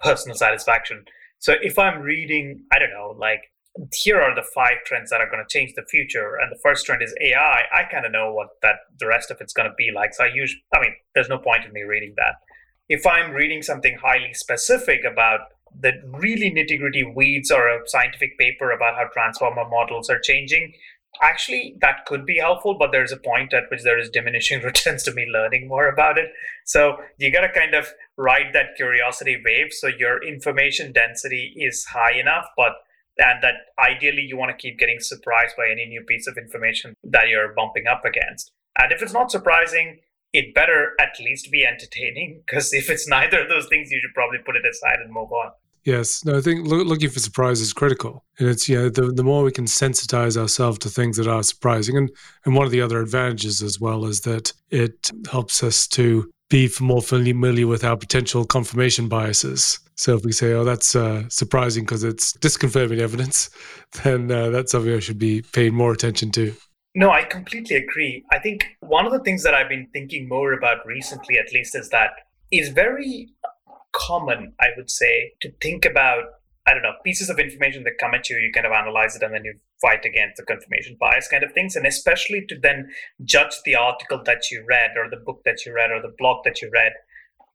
personal 0.00 0.36
satisfaction. 0.36 1.04
So, 1.38 1.54
if 1.60 1.78
I'm 1.78 2.00
reading, 2.00 2.64
I 2.72 2.78
don't 2.78 2.90
know, 2.90 3.14
like, 3.18 3.42
here 3.92 4.18
are 4.20 4.34
the 4.34 4.46
five 4.54 4.78
trends 4.86 5.10
that 5.10 5.20
are 5.20 5.28
going 5.30 5.44
to 5.46 5.58
change 5.58 5.74
the 5.76 5.82
future, 5.82 6.36
and 6.40 6.50
the 6.50 6.58
first 6.62 6.86
trend 6.86 7.02
is 7.02 7.14
AI, 7.20 7.64
I 7.70 7.84
kind 7.90 8.06
of 8.06 8.12
know 8.12 8.32
what 8.32 8.48
that 8.62 8.76
the 8.98 9.06
rest 9.06 9.30
of 9.30 9.36
it's 9.40 9.52
going 9.52 9.68
to 9.68 9.74
be 9.76 9.90
like. 9.94 10.14
So, 10.14 10.24
I 10.24 10.28
use, 10.28 10.56
I 10.74 10.80
mean, 10.80 10.94
there's 11.14 11.28
no 11.28 11.38
point 11.38 11.66
in 11.66 11.72
me 11.72 11.82
reading 11.82 12.14
that. 12.16 12.36
If 12.88 13.06
I'm 13.06 13.32
reading 13.32 13.62
something 13.62 13.98
highly 14.00 14.32
specific 14.32 15.00
about 15.04 15.40
the 15.78 15.92
really 16.12 16.50
nitty 16.50 16.78
gritty 16.78 17.04
weeds 17.04 17.50
or 17.50 17.68
a 17.68 17.80
scientific 17.86 18.38
paper 18.38 18.70
about 18.70 18.94
how 18.94 19.08
transformer 19.12 19.68
models 19.68 20.08
are 20.08 20.18
changing, 20.18 20.72
actually 21.22 21.76
that 21.80 22.04
could 22.06 22.26
be 22.26 22.38
helpful 22.38 22.76
but 22.78 22.92
there's 22.92 23.12
a 23.12 23.16
point 23.16 23.54
at 23.54 23.64
which 23.70 23.82
there 23.82 23.98
is 23.98 24.10
diminishing 24.10 24.62
returns 24.64 25.02
to 25.02 25.12
me 25.12 25.26
learning 25.32 25.68
more 25.68 25.88
about 25.88 26.18
it. 26.18 26.30
So 26.64 26.96
you 27.18 27.32
got 27.32 27.42
to 27.42 27.52
kind 27.52 27.74
of 27.74 27.88
ride 28.16 28.52
that 28.52 28.76
curiosity 28.76 29.40
wave 29.44 29.72
so 29.72 29.88
your 29.88 30.22
information 30.22 30.92
density 30.92 31.54
is 31.56 31.84
high 31.84 32.18
enough 32.18 32.46
but 32.56 32.72
and 33.18 33.42
that 33.42 33.54
ideally 33.78 34.22
you 34.22 34.36
want 34.36 34.50
to 34.50 34.56
keep 34.62 34.78
getting 34.78 35.00
surprised 35.00 35.56
by 35.56 35.68
any 35.70 35.86
new 35.86 36.02
piece 36.02 36.26
of 36.26 36.36
information 36.36 36.94
that 37.02 37.28
you're 37.28 37.54
bumping 37.54 37.86
up 37.86 38.04
against. 38.04 38.50
And 38.78 38.92
if 38.92 39.00
it's 39.00 39.14
not 39.14 39.30
surprising 39.30 40.00
it 40.32 40.54
better 40.54 40.92
at 41.00 41.18
least 41.18 41.50
be 41.50 41.64
entertaining 41.64 42.42
because 42.46 42.74
if 42.74 42.90
it's 42.90 43.08
neither 43.08 43.40
of 43.40 43.48
those 43.48 43.66
things 43.68 43.90
you 43.90 44.00
should 44.02 44.14
probably 44.14 44.38
put 44.44 44.56
it 44.56 44.66
aside 44.66 44.98
and 45.02 45.12
move 45.12 45.32
on 45.32 45.50
Yes, 45.86 46.24
no, 46.24 46.36
I 46.36 46.40
think 46.40 46.66
lo- 46.66 46.82
looking 46.82 47.10
for 47.10 47.20
surprise 47.20 47.60
is 47.60 47.72
critical, 47.72 48.24
and 48.40 48.48
it's 48.48 48.68
you 48.68 48.76
know 48.76 48.88
the 48.88 49.12
the 49.12 49.22
more 49.22 49.44
we 49.44 49.52
can 49.52 49.66
sensitize 49.66 50.36
ourselves 50.36 50.78
to 50.80 50.88
things 50.88 51.16
that 51.16 51.28
are 51.28 51.44
surprising, 51.44 51.96
and 51.96 52.10
and 52.44 52.56
one 52.56 52.66
of 52.66 52.72
the 52.72 52.80
other 52.80 53.00
advantages 53.00 53.62
as 53.62 53.78
well 53.78 54.04
is 54.04 54.22
that 54.22 54.52
it 54.70 55.12
helps 55.30 55.62
us 55.62 55.86
to 55.88 56.28
be 56.50 56.68
more 56.80 57.00
familiar 57.00 57.68
with 57.68 57.84
our 57.84 57.96
potential 57.96 58.44
confirmation 58.44 59.08
biases. 59.08 59.78
So 59.94 60.16
if 60.16 60.24
we 60.24 60.32
say, 60.32 60.54
"Oh, 60.54 60.64
that's 60.64 60.96
uh, 60.96 61.28
surprising 61.28 61.84
because 61.84 62.02
it's 62.02 62.32
disconfirming 62.32 62.98
evidence," 62.98 63.48
then 64.02 64.28
uh, 64.28 64.50
that's 64.50 64.72
something 64.72 64.92
I 64.92 64.98
should 64.98 65.20
be 65.20 65.42
paying 65.52 65.74
more 65.74 65.92
attention 65.92 66.32
to. 66.32 66.52
No, 66.96 67.12
I 67.12 67.22
completely 67.22 67.76
agree. 67.76 68.24
I 68.32 68.40
think 68.40 68.66
one 68.80 69.06
of 69.06 69.12
the 69.12 69.20
things 69.20 69.44
that 69.44 69.54
I've 69.54 69.68
been 69.68 69.86
thinking 69.92 70.28
more 70.28 70.52
about 70.52 70.84
recently, 70.84 71.38
at 71.38 71.52
least, 71.52 71.76
is 71.76 71.90
that 71.90 72.10
is 72.50 72.70
very 72.70 73.28
common, 73.96 74.52
I 74.60 74.68
would 74.76 74.90
say, 74.90 75.32
to 75.40 75.50
think 75.62 75.84
about, 75.84 76.24
I 76.66 76.74
don't 76.74 76.82
know, 76.82 76.94
pieces 77.04 77.30
of 77.30 77.38
information 77.38 77.84
that 77.84 77.98
come 77.98 78.14
at 78.14 78.28
you, 78.28 78.36
you 78.36 78.52
kind 78.52 78.66
of 78.66 78.72
analyze 78.72 79.16
it 79.16 79.22
and 79.22 79.34
then 79.34 79.44
you 79.44 79.54
fight 79.80 80.04
against 80.04 80.36
the 80.36 80.42
confirmation 80.44 80.96
bias 80.98 81.28
kind 81.28 81.44
of 81.44 81.52
things. 81.52 81.76
And 81.76 81.86
especially 81.86 82.44
to 82.48 82.58
then 82.58 82.90
judge 83.24 83.54
the 83.64 83.76
article 83.76 84.22
that 84.24 84.50
you 84.50 84.64
read 84.68 84.92
or 84.96 85.08
the 85.08 85.22
book 85.24 85.42
that 85.44 85.64
you 85.64 85.74
read 85.74 85.90
or 85.90 86.02
the 86.02 86.14
blog 86.18 86.44
that 86.44 86.60
you 86.60 86.70
read 86.72 86.92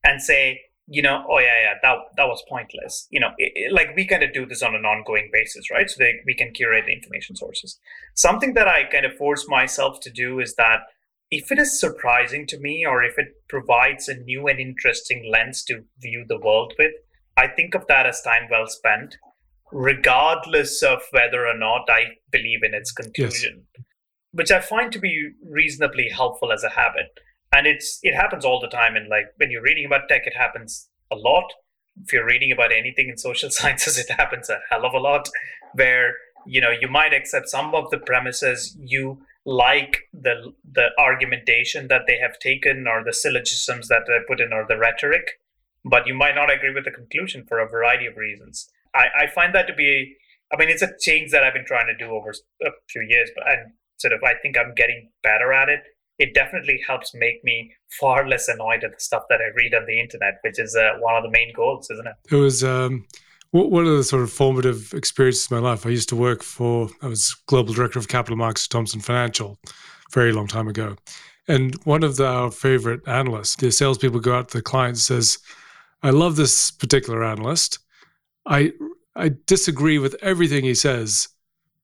and 0.04 0.22
say, 0.22 0.62
you 0.88 1.02
know, 1.02 1.24
oh 1.30 1.40
yeah, 1.40 1.46
yeah, 1.64 1.74
that 1.84 1.98
that 2.18 2.28
was 2.28 2.44
pointless. 2.50 3.08
You 3.12 3.20
know, 3.20 3.30
it, 3.38 3.52
it, 3.56 3.72
like 3.72 3.96
we 3.96 4.06
kind 4.06 4.24
of 4.24 4.34
do 4.34 4.46
this 4.46 4.64
on 4.64 4.76
an 4.76 4.84
ongoing 4.84 5.30
basis, 5.32 5.70
right? 5.70 5.90
So 5.90 5.96
they, 6.00 6.16
we 6.26 6.34
can 6.34 6.52
curate 6.52 6.86
the 6.86 6.94
information 6.94 7.36
sources. 7.36 7.80
Something 8.16 8.56
that 8.56 8.68
I 8.68 8.84
kind 8.86 9.06
of 9.06 9.16
force 9.16 9.48
myself 9.48 10.00
to 10.02 10.10
do 10.10 10.40
is 10.40 10.56
that 10.56 10.80
if 11.32 11.52
it 11.52 11.58
is 11.58 11.80
surprising 11.80 12.46
to 12.48 12.60
me, 12.60 12.86
or 12.86 13.04
if 13.04 13.18
it 13.18 13.36
provides 13.48 14.08
a 14.08 14.16
new 14.16 14.48
and 14.48 14.60
interesting 14.60 15.30
lens 15.32 15.64
to 15.64 15.86
view 16.00 16.26
the 16.28 16.40
world 16.40 16.74
with, 16.78 16.92
I 17.38 17.48
think 17.48 17.74
of 17.74 17.88
that 17.88 18.06
as 18.06 18.22
time 18.22 18.48
well 18.52 18.68
spent, 18.68 19.16
regardless 19.72 20.84
of 20.84 21.00
whether 21.12 21.48
or 21.48 21.58
not 21.58 21.90
I 21.90 22.18
believe 22.32 22.64
in 22.64 22.74
its 22.74 22.92
conclusion, 22.92 23.64
yes. 23.76 23.86
which 24.34 24.52
I 24.52 24.60
find 24.60 24.92
to 24.92 25.00
be 25.00 25.32
reasonably 25.44 26.10
helpful 26.10 26.52
as 26.52 26.64
a 26.64 26.70
habit 26.70 27.18
and 27.52 27.68
it's 27.68 28.00
it 28.04 28.16
happens 28.16 28.46
all 28.46 28.60
the 28.60 28.68
time 28.68 28.96
and 28.96 29.08
like 29.10 29.26
when 29.38 29.52
you're 29.52 29.62
reading 29.62 29.86
about 29.86 30.08
tech 30.10 30.26
it 30.26 30.36
happens 30.36 30.90
a 31.12 31.16
lot 31.16 31.52
if 32.04 32.14
you're 32.14 32.26
reading 32.26 32.52
about 32.52 32.72
anything 32.72 33.10
in 33.10 33.18
social 33.18 33.50
sciences 33.58 33.98
it 33.98 34.10
happens 34.12 34.50
a 34.50 34.60
hell 34.70 34.86
of 34.86 34.94
a 34.94 35.00
lot 35.00 35.30
where 35.74 36.14
you 36.46 36.62
know 36.62 36.72
you 36.72 36.88
might 36.88 37.14
accept 37.14 37.50
some 37.50 37.74
of 37.76 37.90
the 37.92 38.00
premises 38.00 38.78
you 38.80 39.22
like 39.46 40.10
the 40.14 40.54
the 40.72 40.90
argumentation 41.00 41.88
that 41.88 42.04
they 42.08 42.18
have 42.20 42.38
taken 42.40 42.86
or 42.88 43.04
the 43.04 43.14
syllogisms 43.14 43.88
that 43.88 44.04
they 44.08 44.18
put 44.28 44.40
in 44.40 44.54
or 44.54 44.66
the 44.68 44.78
rhetoric 44.78 45.40
but 45.84 46.06
you 46.06 46.14
might 46.14 46.36
not 46.36 46.54
agree 46.54 46.74
with 46.74 46.86
the 46.86 46.92
conclusion 46.92 47.44
for 47.48 47.60
a 47.60 47.68
variety 47.68 48.06
of 48.06 48.18
reasons 48.18 48.70
i, 48.96 49.06
I 49.24 49.28
find 49.28 49.56
that 49.56 49.66
to 49.68 49.74
be 49.74 50.16
i 50.54 50.58
mean 50.58 50.70
it's 50.70 50.84
a 50.84 50.92
change 51.00 51.32
that 51.32 51.44
i've 51.44 51.56
been 51.56 51.66
trying 51.66 51.88
to 51.88 51.98
do 51.98 52.12
over 52.12 52.34
a 52.64 52.70
few 52.88 53.02
years 53.02 53.32
but 53.36 53.48
and 53.48 53.72
sort 53.98 54.14
of 54.14 54.24
i 54.24 54.34
think 54.44 54.58
i'm 54.60 54.76
getting 54.76 55.10
better 55.24 55.52
at 55.52 55.70
it 55.70 55.82
it 56.22 56.36
definitely 56.36 56.80
helps 56.88 57.16
make 57.16 57.44
me 57.44 57.74
far 58.00 58.28
less 58.28 58.48
annoyed 58.48 58.84
at 58.84 58.92
the 58.92 59.00
stuff 59.00 59.24
that 59.30 59.40
I 59.42 59.50
read 59.56 59.74
on 59.74 59.88
the 59.88 60.00
internet, 60.00 60.36
which 60.44 60.60
is 60.60 60.76
uh, 60.76 61.00
one 61.00 61.16
of 61.16 61.24
the 61.24 61.32
main 61.32 61.52
goals, 61.56 61.90
isn't 61.90 62.06
it? 62.06 62.14
It 62.32 62.36
was 62.36 62.64
um, 62.64 63.08
one 63.52 63.86
of 63.86 63.98
the 63.98 64.04
sort 64.04 64.24
of 64.24 64.32
formative 64.32 64.94
experiences 64.94 65.46
of 65.46 65.52
my 65.52 65.60
life. 65.60 65.86
I 65.86 65.90
used 65.90 66.10
to 66.10 66.16
work 66.16 66.42
for, 66.42 66.90
I 67.02 67.08
was 67.08 67.36
global 67.48 67.74
director 67.74 68.00
of 68.00 68.08
capital 68.08 68.38
markets 68.38 68.66
at 68.66 68.70
Thomson 68.70 69.02
Financial, 69.02 69.60
very 70.14 70.32
long 70.32 70.48
time 70.48 70.68
ago. 70.68 70.96
And 71.48 71.76
one 71.84 72.04
of 72.04 72.16
the, 72.16 72.28
our 72.28 72.52
favorite 72.52 73.02
analysts, 73.08 73.58
the 73.58 73.72
salespeople 73.72 74.22
go 74.22 74.36
out 74.36 74.50
to 74.50 74.58
the 74.58 74.62
client 74.62 74.92
and 74.92 75.00
says, 75.00 75.38
I 76.04 76.12
love 76.12 76.36
this 76.36 76.72
particular 76.72 77.24
analyst. 77.24 77.80
I 78.46 78.72
I 79.16 79.32
disagree 79.46 80.00
with 80.00 80.16
everything 80.22 80.64
he 80.64 80.74
says, 80.74 81.28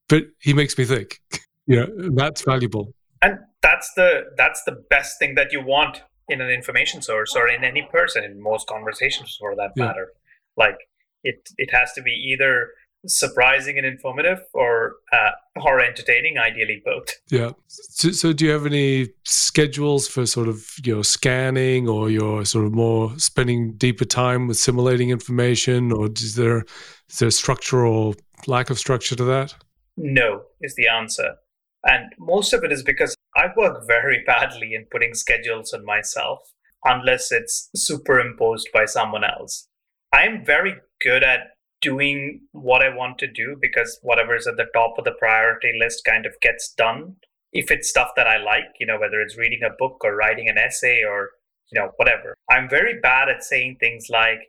but 0.08 0.24
he 0.40 0.54
makes 0.54 0.78
me 0.78 0.86
think. 0.86 1.20
you 1.68 1.76
know, 1.76 2.12
that's 2.16 2.42
valuable. 2.42 2.94
And 3.22 3.40
that's 3.62 3.92
the 3.96 4.32
that's 4.38 4.64
the 4.64 4.84
best 4.90 5.20
thing 5.20 5.36
that 5.36 5.52
you 5.52 5.62
want 5.62 6.02
in 6.30 6.42
an 6.42 6.50
information 6.50 7.02
source 7.02 7.36
or 7.36 7.48
in 7.48 7.64
any 7.64 7.84
person 7.92 8.24
in 8.24 8.42
most 8.42 8.68
conversations 8.68 9.36
for 9.40 9.56
that 9.56 9.72
yeah. 9.76 9.86
matter 9.86 10.12
like 10.58 10.78
it 11.24 11.50
it 11.58 11.72
has 11.72 11.94
to 11.94 12.02
be 12.02 12.12
either 12.12 12.70
surprising 13.06 13.78
and 13.78 13.86
informative 13.86 14.40
or 14.54 14.96
uh, 15.14 15.32
or 15.64 15.80
entertaining 15.80 16.38
ideally 16.38 16.82
both. 16.84 17.10
Yeah. 17.30 17.52
So, 17.68 18.12
so 18.12 18.34
do 18.34 18.46
you 18.46 18.52
have 18.52 18.66
any 18.66 19.10
schedules 19.24 20.08
for 20.08 20.26
sort 20.26 20.48
of 20.48 20.66
your 20.84 21.04
scanning 21.04 21.88
or 21.88 22.10
your 22.10 22.46
sort 22.46 22.66
of 22.66 22.74
more 22.74 23.18
spending 23.20 23.74
deeper 23.74 24.06
time 24.06 24.48
with 24.48 24.58
simulating 24.58 25.10
information 25.10 25.92
or 25.92 26.10
is 26.16 26.36
there 26.36 26.66
is 27.10 27.20
there 27.20 27.32
structure 27.32 27.86
or 27.86 28.14
lack 28.48 28.70
of 28.70 28.80
structure 28.80 29.16
to 29.16 29.24
that? 29.26 29.56
No 29.96 30.44
is 30.62 30.76
the 30.76 30.88
answer. 30.88 31.36
And 31.84 32.12
most 32.20 32.54
of 32.54 32.64
it 32.64 32.72
is 32.72 32.84
because 32.84 33.16
I 33.36 33.48
work 33.56 33.86
very 33.88 34.24
badly 34.28 34.74
in 34.74 34.86
putting 34.92 35.14
schedules 35.14 35.74
on 35.74 35.86
myself 35.86 36.40
unless 36.84 37.32
it's 37.32 37.70
superimposed 37.76 38.70
by 38.74 38.86
someone 38.86 39.24
else. 39.24 39.68
I'm 40.14 40.46
very 40.46 40.76
good 41.02 41.24
at 41.24 41.52
doing 41.82 42.42
what 42.52 42.82
I 42.82 42.90
want 42.90 43.20
to 43.20 43.28
do 43.28 43.56
because 43.62 44.00
whatever 44.02 44.36
is 44.36 44.48
at 44.48 44.58
the 44.58 44.68
top 44.74 44.96
of 44.98 45.06
the 45.06 45.16
priority 45.20 45.72
list 45.80 46.04
kind 46.06 46.26
of 46.26 46.34
gets 46.42 46.74
done. 46.74 47.16
If 47.54 47.72
it's 47.72 47.90
stuff 47.90 48.10
that 48.16 48.28
I 48.28 48.38
like, 48.38 48.66
you 48.80 48.88
know, 48.88 49.00
whether 49.00 49.22
it's 49.22 49.38
reading 49.38 49.62
a 49.64 49.76
book 49.78 50.02
or 50.04 50.16
writing 50.16 50.50
an 50.50 50.58
essay 50.58 51.02
or, 51.08 51.30
you 51.72 51.80
know, 51.80 51.92
whatever. 51.98 52.36
I'm 52.50 52.70
very 52.70 53.00
bad 53.00 53.30
at 53.30 53.44
saying 53.44 53.78
things 53.80 54.08
like 54.10 54.40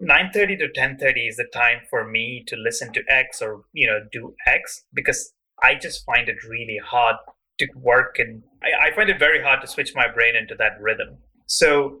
9:30 0.00 0.58
to 0.58 0.68
10:30 0.68 1.28
is 1.28 1.36
the 1.36 1.48
time 1.52 1.80
for 1.88 2.06
me 2.06 2.44
to 2.46 2.56
listen 2.56 2.92
to 2.92 3.02
X 3.08 3.42
or, 3.42 3.62
you 3.72 3.86
know, 3.86 4.00
do 4.12 4.34
X 4.46 4.84
because 4.94 5.32
I 5.62 5.74
just 5.74 6.04
find 6.04 6.28
it 6.28 6.42
really 6.48 6.78
hard 6.82 7.16
to 7.58 7.66
work 7.76 8.18
and 8.18 8.42
I, 8.62 8.88
I, 8.88 8.94
find 8.94 9.10
it 9.10 9.18
very 9.18 9.42
hard 9.42 9.60
to 9.60 9.66
switch 9.66 9.94
my 9.94 10.10
brain 10.10 10.34
into 10.34 10.54
that 10.54 10.80
rhythm. 10.80 11.18
So 11.46 11.98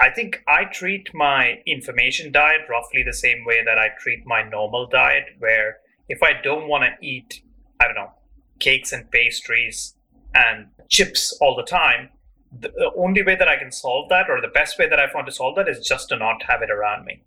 I 0.00 0.10
think 0.10 0.42
I 0.46 0.64
treat 0.64 1.14
my 1.14 1.62
information 1.66 2.30
diet 2.32 2.62
roughly 2.68 3.02
the 3.02 3.12
same 3.12 3.44
way 3.44 3.62
that 3.64 3.78
I 3.78 3.88
treat 3.98 4.26
my 4.26 4.42
normal 4.42 4.86
diet, 4.86 5.24
where 5.38 5.78
if 6.08 6.22
I 6.22 6.32
don't 6.42 6.68
want 6.68 6.84
to 6.84 7.06
eat, 7.06 7.42
I 7.80 7.86
don't 7.86 7.96
know, 7.96 8.12
cakes 8.58 8.92
and 8.92 9.10
pastries 9.10 9.94
and 10.34 10.66
chips 10.88 11.36
all 11.40 11.56
the 11.56 11.62
time, 11.62 12.10
the 12.58 12.90
only 12.96 13.22
way 13.22 13.36
that 13.36 13.48
I 13.48 13.56
can 13.56 13.72
solve 13.72 14.08
that, 14.10 14.28
or 14.28 14.40
the 14.40 14.48
best 14.48 14.78
way 14.78 14.88
that 14.88 15.00
I 15.00 15.10
found 15.10 15.26
to 15.26 15.32
solve 15.32 15.56
that, 15.56 15.68
is 15.68 15.86
just 15.86 16.08
to 16.10 16.16
not 16.16 16.42
have 16.44 16.62
it 16.62 16.70
around 16.70 17.04
me 17.04 17.22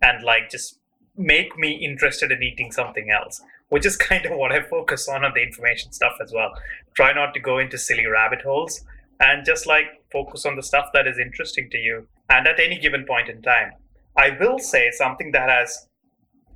and 0.00 0.22
like 0.22 0.50
just 0.50 0.78
make 1.16 1.58
me 1.58 1.72
interested 1.72 2.32
in 2.32 2.42
eating 2.42 2.72
something 2.72 3.10
else 3.10 3.42
which 3.72 3.86
is 3.86 3.96
kind 4.10 4.26
of 4.26 4.36
what 4.36 4.52
I 4.52 4.60
focus 4.60 5.08
on 5.08 5.24
on 5.24 5.32
the 5.34 5.42
information 5.42 5.92
stuff 5.92 6.12
as 6.22 6.30
well. 6.30 6.52
Try 6.94 7.14
not 7.14 7.32
to 7.32 7.40
go 7.40 7.58
into 7.58 7.78
silly 7.78 8.04
rabbit 8.04 8.42
holes 8.42 8.84
and 9.18 9.46
just 9.46 9.66
like 9.66 10.01
focus 10.12 10.44
on 10.46 10.56
the 10.56 10.62
stuff 10.62 10.86
that 10.92 11.06
is 11.06 11.18
interesting 11.18 11.68
to 11.70 11.78
you 11.78 12.06
and 12.28 12.46
at 12.46 12.60
any 12.60 12.78
given 12.78 13.04
point 13.06 13.28
in 13.28 13.42
time. 13.42 13.72
I 14.16 14.30
will 14.38 14.58
say 14.58 14.90
something 14.92 15.32
that 15.32 15.48
has 15.48 15.88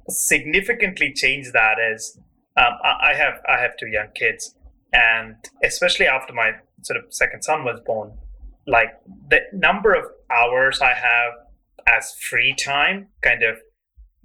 significantly 0.08 1.12
changed 1.12 1.52
that 1.52 1.76
is 1.92 2.18
um, 2.56 2.78
I 2.84 3.14
have 3.14 3.40
I 3.48 3.60
have 3.60 3.76
two 3.76 3.88
young 3.88 4.08
kids 4.14 4.54
and 4.92 5.36
especially 5.64 6.06
after 6.06 6.32
my 6.32 6.52
sort 6.82 6.98
of 6.98 7.12
second 7.12 7.42
son 7.42 7.64
was 7.64 7.80
born, 7.84 8.12
like 8.66 8.90
the 9.30 9.40
number 9.52 9.94
of 9.94 10.04
hours 10.30 10.80
I 10.80 10.94
have 10.94 11.32
as 11.86 12.14
free 12.20 12.54
time 12.54 13.08
kind 13.22 13.42
of 13.42 13.56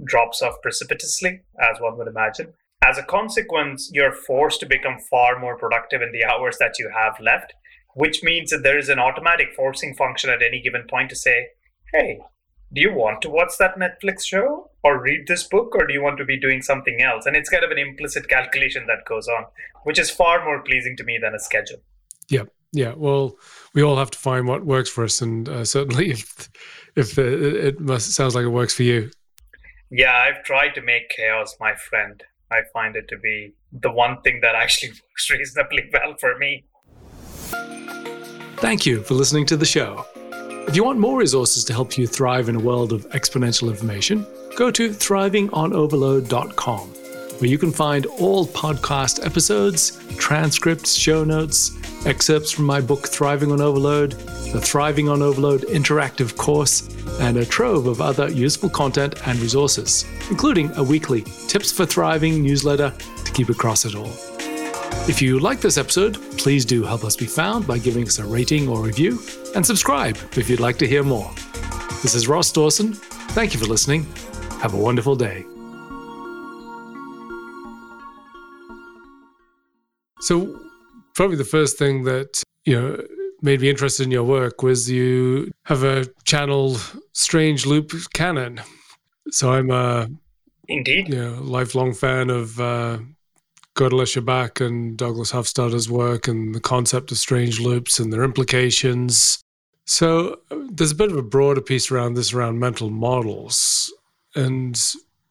drops 0.03 0.41
off 0.41 0.55
precipitously, 0.61 1.41
as 1.59 1.79
one 1.79 1.97
would 1.97 2.07
imagine 2.07 2.53
as 2.83 2.97
a 2.97 3.03
consequence, 3.03 3.91
you're 3.93 4.11
forced 4.11 4.59
to 4.61 4.65
become 4.65 4.97
far 5.09 5.39
more 5.39 5.57
productive 5.57 6.01
in 6.01 6.11
the 6.11 6.25
hours 6.25 6.57
that 6.59 6.79
you 6.79 6.89
have 6.89 7.19
left, 7.19 7.53
which 7.95 8.23
means 8.23 8.51
that 8.51 8.63
there 8.63 8.77
is 8.77 8.89
an 8.89 8.99
automatic 8.99 9.53
forcing 9.55 9.93
function 9.95 10.29
at 10.29 10.41
any 10.41 10.61
given 10.61 10.83
point 10.89 11.09
to 11.09 11.15
say, 11.15 11.47
hey, 11.93 12.19
do 12.73 12.81
you 12.81 12.93
want 12.93 13.21
to 13.21 13.29
watch 13.29 13.53
that 13.59 13.77
Netflix 13.77 14.25
show 14.25 14.69
or 14.83 15.01
read 15.01 15.27
this 15.27 15.43
book 15.43 15.75
or 15.75 15.85
do 15.85 15.93
you 15.93 16.01
want 16.01 16.17
to 16.17 16.25
be 16.25 16.39
doing 16.39 16.61
something 16.61 17.01
else? 17.01 17.25
And 17.25 17.35
it's 17.35 17.49
kind 17.49 17.63
of 17.63 17.71
an 17.71 17.77
implicit 17.77 18.29
calculation 18.29 18.85
that 18.87 19.05
goes 19.05 19.27
on, 19.27 19.45
which 19.83 19.99
is 19.99 20.09
far 20.09 20.43
more 20.45 20.61
pleasing 20.61 20.95
to 20.97 21.03
me 21.03 21.19
than 21.21 21.35
a 21.35 21.39
schedule. 21.39 21.79
Yeah. 22.29 22.43
Yeah. 22.71 22.93
Well, 22.95 23.35
we 23.73 23.83
all 23.83 23.97
have 23.97 24.11
to 24.11 24.17
find 24.17 24.47
what 24.47 24.65
works 24.65 24.89
for 24.89 25.03
us. 25.03 25.21
And 25.21 25.49
uh, 25.49 25.65
certainly 25.65 26.11
if, 26.11 26.49
if 26.95 27.17
uh, 27.17 27.23
it 27.23 27.79
must, 27.81 28.13
sounds 28.13 28.35
like 28.35 28.45
it 28.45 28.49
works 28.49 28.73
for 28.73 28.83
you. 28.83 29.11
Yeah. 29.89 30.13
I've 30.13 30.43
tried 30.45 30.73
to 30.75 30.81
make 30.81 31.09
chaos 31.09 31.57
my 31.59 31.75
friend. 31.75 32.23
I 32.51 32.61
find 32.73 32.95
it 32.95 33.07
to 33.09 33.17
be 33.17 33.53
the 33.73 33.91
one 33.91 34.21
thing 34.21 34.39
that 34.41 34.55
actually 34.63 34.91
works 34.91 35.29
reasonably 35.29 35.89
well 35.91 36.15
for 36.19 36.37
me. 36.37 36.65
Thank 38.61 38.85
you 38.85 39.01
for 39.01 39.15
listening 39.15 39.47
to 39.47 39.57
the 39.57 39.65
show. 39.65 40.05
If 40.67 40.75
you 40.75 40.83
want 40.83 40.99
more 40.99 41.17
resources 41.17 41.63
to 41.65 41.73
help 41.73 41.97
you 41.97 42.05
thrive 42.05 42.47
in 42.47 42.55
a 42.55 42.59
world 42.59 42.93
of 42.93 43.09
exponential 43.09 43.69
information, 43.69 44.23
go 44.55 44.69
to 44.69 44.91
thrivingonoverload.com, 44.91 46.87
where 47.39 47.49
you 47.49 47.57
can 47.57 47.71
find 47.71 48.05
all 48.05 48.45
podcast 48.45 49.25
episodes, 49.25 49.99
transcripts, 50.17 50.93
show 50.93 51.23
notes, 51.23 51.71
excerpts 52.05 52.51
from 52.51 52.65
my 52.65 52.79
book 52.79 53.07
Thriving 53.07 53.51
on 53.51 53.61
Overload, 53.61 54.11
the 54.11 54.61
Thriving 54.61 55.09
on 55.09 55.23
Overload 55.23 55.61
interactive 55.61 56.37
course, 56.37 56.87
and 57.19 57.37
a 57.37 57.45
trove 57.45 57.87
of 57.87 57.99
other 57.99 58.29
useful 58.29 58.69
content 58.69 59.27
and 59.27 59.39
resources, 59.39 60.05
including 60.29 60.69
a 60.75 60.83
weekly 60.83 61.23
Tips 61.47 61.71
for 61.71 61.87
Thriving 61.87 62.43
newsletter 62.43 62.93
to 63.25 63.31
keep 63.31 63.49
across 63.49 63.85
it 63.85 63.95
all. 63.95 64.30
If 65.07 65.21
you 65.21 65.39
like 65.39 65.61
this 65.61 65.77
episode, 65.77 66.15
please 66.37 66.65
do 66.65 66.83
help 66.83 67.03
us 67.03 67.15
be 67.15 67.25
found 67.25 67.67
by 67.67 67.77
giving 67.77 68.07
us 68.07 68.19
a 68.19 68.25
rating 68.25 68.67
or 68.67 68.81
review, 68.81 69.19
and 69.55 69.65
subscribe 69.65 70.17
if 70.37 70.49
you'd 70.49 70.59
like 70.59 70.77
to 70.77 70.87
hear 70.87 71.03
more. 71.03 71.31
This 72.01 72.15
is 72.15 72.27
Ross 72.27 72.51
Dawson. 72.51 72.93
Thank 73.33 73.53
you 73.53 73.59
for 73.59 73.65
listening. 73.65 74.05
Have 74.61 74.73
a 74.73 74.77
wonderful 74.77 75.15
day. 75.15 75.45
So, 80.21 80.59
probably 81.15 81.35
the 81.35 81.47
first 81.49 81.77
thing 81.77 82.03
that, 82.03 82.43
you 82.65 82.79
know, 82.79 83.03
made 83.41 83.61
me 83.61 83.69
interested 83.69 84.03
in 84.03 84.11
your 84.11 84.23
work 84.23 84.61
was 84.61 84.89
you 84.89 85.51
have 85.65 85.83
a 85.83 86.05
channel 86.25 86.77
Strange 87.13 87.65
Loop 87.65 87.91
Canon. 88.13 88.61
So 89.31 89.51
I'm 89.53 89.71
a 89.71 90.07
indeed 90.67 91.09
you 91.09 91.15
know, 91.15 91.41
lifelong 91.41 91.93
fan 91.93 92.29
of 92.29 92.59
uh, 92.59 92.99
Gödel 93.75 94.01
Escher 94.01 94.65
and 94.65 94.97
Douglas 94.97 95.31
Hofstadter's 95.31 95.89
work 95.89 96.27
and 96.27 96.53
the 96.53 96.59
concept 96.59 97.11
of 97.11 97.17
strange 97.17 97.59
loops 97.59 97.99
and 97.99 98.11
their 98.11 98.23
implications. 98.23 99.41
So 99.85 100.39
there's 100.49 100.91
a 100.91 100.95
bit 100.95 101.11
of 101.11 101.17
a 101.17 101.23
broader 101.23 101.61
piece 101.61 101.91
around 101.91 102.13
this 102.13 102.33
around 102.33 102.59
mental 102.59 102.89
models. 102.89 103.93
And 104.35 104.79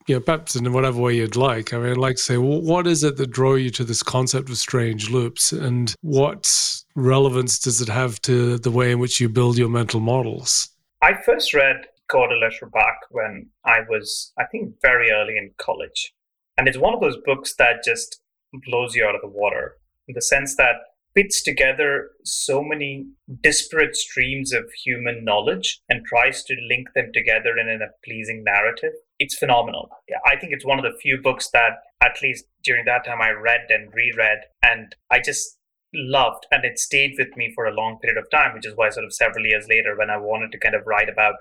you 0.07 0.15
know, 0.15 0.21
perhaps 0.21 0.55
in 0.55 0.71
whatever 0.73 0.99
way 0.99 1.15
you'd 1.15 1.35
like. 1.35 1.73
I 1.73 1.77
mean, 1.77 1.91
I'd 1.91 1.97
like 1.97 2.15
to 2.15 2.21
say, 2.21 2.37
well, 2.37 2.61
what 2.61 2.87
is 2.87 3.03
it 3.03 3.17
that 3.17 3.31
drew 3.31 3.55
you 3.55 3.69
to 3.71 3.83
this 3.83 4.03
concept 4.03 4.49
of 4.49 4.57
strange 4.57 5.09
loops, 5.09 5.51
and 5.51 5.93
what 6.01 6.83
relevance 6.95 7.59
does 7.59 7.81
it 7.81 7.89
have 7.89 8.21
to 8.23 8.57
the 8.57 8.71
way 8.71 8.91
in 8.91 8.99
which 8.99 9.19
you 9.19 9.29
build 9.29 9.57
your 9.57 9.69
mental 9.69 9.99
models? 9.99 10.69
I 11.01 11.13
first 11.13 11.53
read 11.53 11.85
Code 12.07 12.31
Bach 12.73 12.97
when 13.09 13.49
I 13.65 13.81
was, 13.89 14.33
I 14.37 14.45
think, 14.45 14.75
very 14.81 15.11
early 15.11 15.37
in 15.37 15.51
college, 15.57 16.13
and 16.57 16.67
it's 16.67 16.77
one 16.77 16.93
of 16.93 17.01
those 17.01 17.17
books 17.25 17.55
that 17.55 17.83
just 17.83 18.20
blows 18.53 18.95
you 18.95 19.05
out 19.05 19.15
of 19.15 19.21
the 19.21 19.27
water 19.27 19.77
in 20.07 20.15
the 20.15 20.21
sense 20.21 20.55
that 20.55 20.75
fits 21.13 21.43
together 21.43 22.11
so 22.23 22.63
many 22.63 23.05
disparate 23.43 23.95
streams 23.95 24.53
of 24.53 24.63
human 24.83 25.25
knowledge 25.25 25.81
and 25.89 26.05
tries 26.05 26.43
to 26.43 26.55
link 26.69 26.87
them 26.95 27.11
together 27.13 27.57
in 27.57 27.81
a 27.81 27.87
pleasing 28.05 28.43
narrative. 28.45 28.93
It's 29.19 29.35
phenomenal. 29.35 29.89
I 30.25 30.37
think 30.37 30.53
it's 30.53 30.65
one 30.65 30.79
of 30.79 30.83
the 30.83 30.97
few 31.01 31.19
books 31.21 31.49
that, 31.51 31.79
at 32.01 32.21
least 32.21 32.45
during 32.63 32.85
that 32.85 33.05
time, 33.05 33.21
I 33.21 33.31
read 33.31 33.61
and 33.69 33.93
reread, 33.93 34.39
and 34.63 34.95
I 35.09 35.19
just 35.19 35.57
loved, 35.93 36.45
and 36.51 36.63
it 36.63 36.79
stayed 36.79 37.15
with 37.17 37.35
me 37.35 37.51
for 37.53 37.65
a 37.65 37.73
long 37.73 37.99
period 38.01 38.17
of 38.17 38.29
time, 38.31 38.53
which 38.53 38.65
is 38.65 38.73
why, 38.75 38.89
sort 38.89 39.05
of 39.05 39.13
several 39.13 39.45
years 39.45 39.67
later, 39.69 39.97
when 39.97 40.09
I 40.09 40.17
wanted 40.17 40.51
to 40.53 40.59
kind 40.59 40.75
of 40.75 40.87
write 40.87 41.09
about 41.09 41.35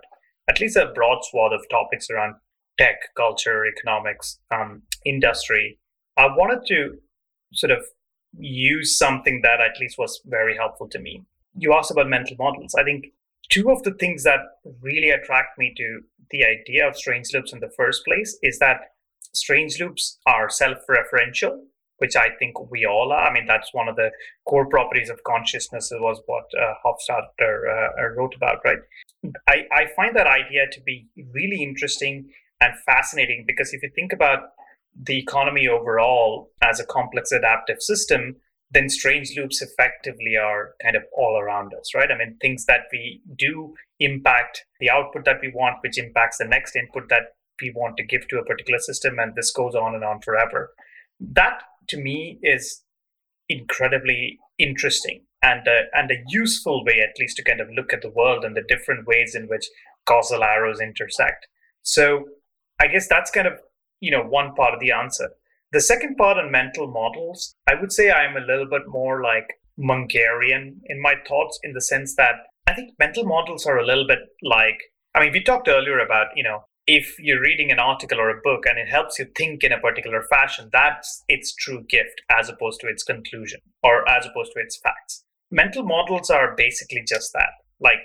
at 0.48 0.60
least 0.60 0.76
a 0.76 0.92
broad 0.94 1.18
swath 1.22 1.52
of 1.52 1.68
topics 1.70 2.10
around 2.10 2.34
tech, 2.78 2.96
culture, 3.16 3.64
economics, 3.66 4.40
um, 4.50 4.82
industry, 5.04 5.78
I 6.20 6.26
wanted 6.36 6.66
to 6.66 6.98
sort 7.54 7.72
of 7.72 7.82
use 8.38 8.98
something 8.98 9.40
that 9.42 9.60
at 9.60 9.80
least 9.80 9.96
was 9.98 10.20
very 10.26 10.54
helpful 10.54 10.86
to 10.88 10.98
me. 10.98 11.24
You 11.54 11.72
asked 11.72 11.90
about 11.90 12.08
mental 12.08 12.36
models. 12.38 12.74
I 12.78 12.84
think 12.84 13.06
two 13.48 13.70
of 13.70 13.82
the 13.84 13.94
things 13.94 14.22
that 14.24 14.40
really 14.82 15.10
attract 15.10 15.58
me 15.58 15.72
to 15.78 16.00
the 16.30 16.44
idea 16.44 16.86
of 16.86 16.96
strange 16.96 17.28
loops 17.32 17.54
in 17.54 17.60
the 17.60 17.72
first 17.74 18.04
place 18.04 18.38
is 18.42 18.58
that 18.58 18.80
strange 19.32 19.80
loops 19.80 20.18
are 20.26 20.50
self-referential 20.50 21.60
which 21.98 22.16
i 22.16 22.28
think 22.38 22.54
we 22.70 22.84
all 22.84 23.12
are 23.12 23.28
i 23.28 23.32
mean 23.32 23.46
that's 23.46 23.72
one 23.72 23.88
of 23.88 23.94
the 23.94 24.10
core 24.48 24.66
properties 24.68 25.10
of 25.10 25.22
consciousness 25.22 25.92
it 25.92 26.00
was 26.00 26.20
what 26.26 26.46
uh, 26.60 26.72
hofstadter 26.84 27.54
uh, 27.68 28.08
wrote 28.16 28.34
about 28.34 28.58
right 28.64 28.78
I, 29.48 29.66
I 29.72 29.86
find 29.94 30.16
that 30.16 30.26
idea 30.26 30.66
to 30.72 30.80
be 30.80 31.06
really 31.32 31.62
interesting 31.62 32.30
and 32.60 32.72
fascinating 32.86 33.44
because 33.46 33.72
if 33.72 33.82
you 33.82 33.90
think 33.94 34.12
about 34.12 34.50
the 34.98 35.18
economy 35.18 35.68
overall 35.68 36.50
as 36.62 36.80
a 36.80 36.86
complex 36.86 37.32
adaptive 37.32 37.80
system, 37.80 38.36
then 38.70 38.88
strange 38.88 39.32
loops 39.36 39.60
effectively 39.60 40.36
are 40.36 40.74
kind 40.82 40.96
of 40.96 41.02
all 41.16 41.38
around 41.40 41.72
us, 41.74 41.94
right? 41.94 42.10
I 42.10 42.16
mean, 42.16 42.36
things 42.40 42.66
that 42.66 42.82
we 42.92 43.20
do 43.36 43.74
impact 43.98 44.64
the 44.78 44.90
output 44.90 45.24
that 45.24 45.40
we 45.42 45.52
want, 45.54 45.78
which 45.82 45.98
impacts 45.98 46.38
the 46.38 46.44
next 46.44 46.76
input 46.76 47.08
that 47.08 47.34
we 47.60 47.72
want 47.74 47.96
to 47.96 48.04
give 48.04 48.28
to 48.28 48.38
a 48.38 48.44
particular 48.44 48.78
system, 48.78 49.18
and 49.18 49.34
this 49.34 49.52
goes 49.52 49.74
on 49.74 49.94
and 49.94 50.04
on 50.04 50.20
forever. 50.20 50.72
That 51.18 51.62
to 51.88 51.98
me 51.98 52.38
is 52.42 52.82
incredibly 53.48 54.38
interesting 54.58 55.24
and 55.42 55.66
a, 55.66 55.82
and 55.94 56.10
a 56.10 56.22
useful 56.28 56.84
way, 56.84 57.00
at 57.00 57.18
least, 57.18 57.36
to 57.36 57.44
kind 57.44 57.60
of 57.60 57.68
look 57.74 57.92
at 57.92 58.02
the 58.02 58.10
world 58.10 58.44
and 58.44 58.56
the 58.56 58.64
different 58.68 59.06
ways 59.06 59.34
in 59.34 59.48
which 59.48 59.66
causal 60.06 60.44
arrows 60.44 60.80
intersect. 60.80 61.48
So 61.82 62.26
I 62.80 62.86
guess 62.86 63.08
that's 63.08 63.30
kind 63.30 63.46
of 63.46 63.54
you 64.00 64.10
know 64.10 64.22
one 64.22 64.54
part 64.54 64.74
of 64.74 64.80
the 64.80 64.92
answer. 64.92 65.30
The 65.72 65.80
second 65.80 66.16
part 66.16 66.36
on 66.36 66.50
mental 66.50 66.88
models 66.88 67.54
i 67.68 67.74
would 67.80 67.92
say 67.92 68.10
i'm 68.10 68.36
a 68.36 68.46
little 68.46 68.68
bit 68.68 68.82
more 68.88 69.22
like 69.22 69.48
Mungerian 69.78 70.80
in 70.86 71.00
my 71.00 71.14
thoughts 71.28 71.58
in 71.62 71.72
the 71.74 71.80
sense 71.80 72.16
that 72.16 72.34
i 72.66 72.74
think 72.74 72.90
mental 72.98 73.24
models 73.24 73.66
are 73.66 73.78
a 73.78 73.86
little 73.86 74.06
bit 74.06 74.18
like 74.42 74.80
i 75.14 75.20
mean 75.20 75.32
we 75.32 75.42
talked 75.42 75.68
earlier 75.68 76.00
about 76.00 76.26
you 76.34 76.42
know 76.42 76.64
if 76.86 77.14
you're 77.20 77.40
reading 77.40 77.70
an 77.70 77.78
article 77.78 78.18
or 78.18 78.30
a 78.30 78.40
book 78.42 78.64
and 78.66 78.78
it 78.78 78.88
helps 78.88 79.18
you 79.18 79.26
think 79.36 79.62
in 79.62 79.72
a 79.72 79.78
particular 79.78 80.24
fashion 80.28 80.68
that's 80.72 81.22
its 81.28 81.54
true 81.54 81.84
gift 81.88 82.20
as 82.36 82.48
opposed 82.48 82.80
to 82.80 82.88
its 82.88 83.04
conclusion 83.04 83.60
or 83.84 84.08
as 84.08 84.26
opposed 84.26 84.52
to 84.52 84.60
its 84.60 84.78
facts. 84.82 85.24
Mental 85.52 85.84
models 85.84 86.30
are 86.30 86.54
basically 86.56 87.02
just 87.06 87.32
that. 87.32 87.52
Like 87.80 88.00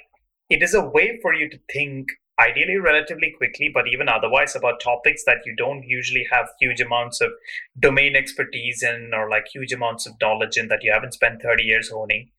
it 0.51 0.61
is 0.61 0.75
a 0.75 0.85
way 0.85 1.17
for 1.21 1.33
you 1.33 1.49
to 1.49 1.57
think 1.73 2.09
ideally 2.39 2.77
relatively 2.77 3.33
quickly, 3.37 3.69
but 3.73 3.85
even 3.87 4.09
otherwise 4.09 4.55
about 4.55 4.81
topics 4.81 5.23
that 5.25 5.37
you 5.45 5.55
don't 5.55 5.83
usually 5.83 6.25
have 6.31 6.49
huge 6.59 6.81
amounts 6.81 7.21
of 7.21 7.31
domain 7.79 8.15
expertise 8.15 8.83
in 8.83 9.11
or 9.13 9.29
like 9.29 9.45
huge 9.53 9.71
amounts 9.71 10.05
of 10.05 10.13
knowledge 10.21 10.57
in 10.57 10.67
that 10.67 10.83
you 10.83 10.91
haven't 10.91 11.13
spent 11.13 11.41
30 11.41 11.63
years 11.63 11.89
honing. 11.89 12.29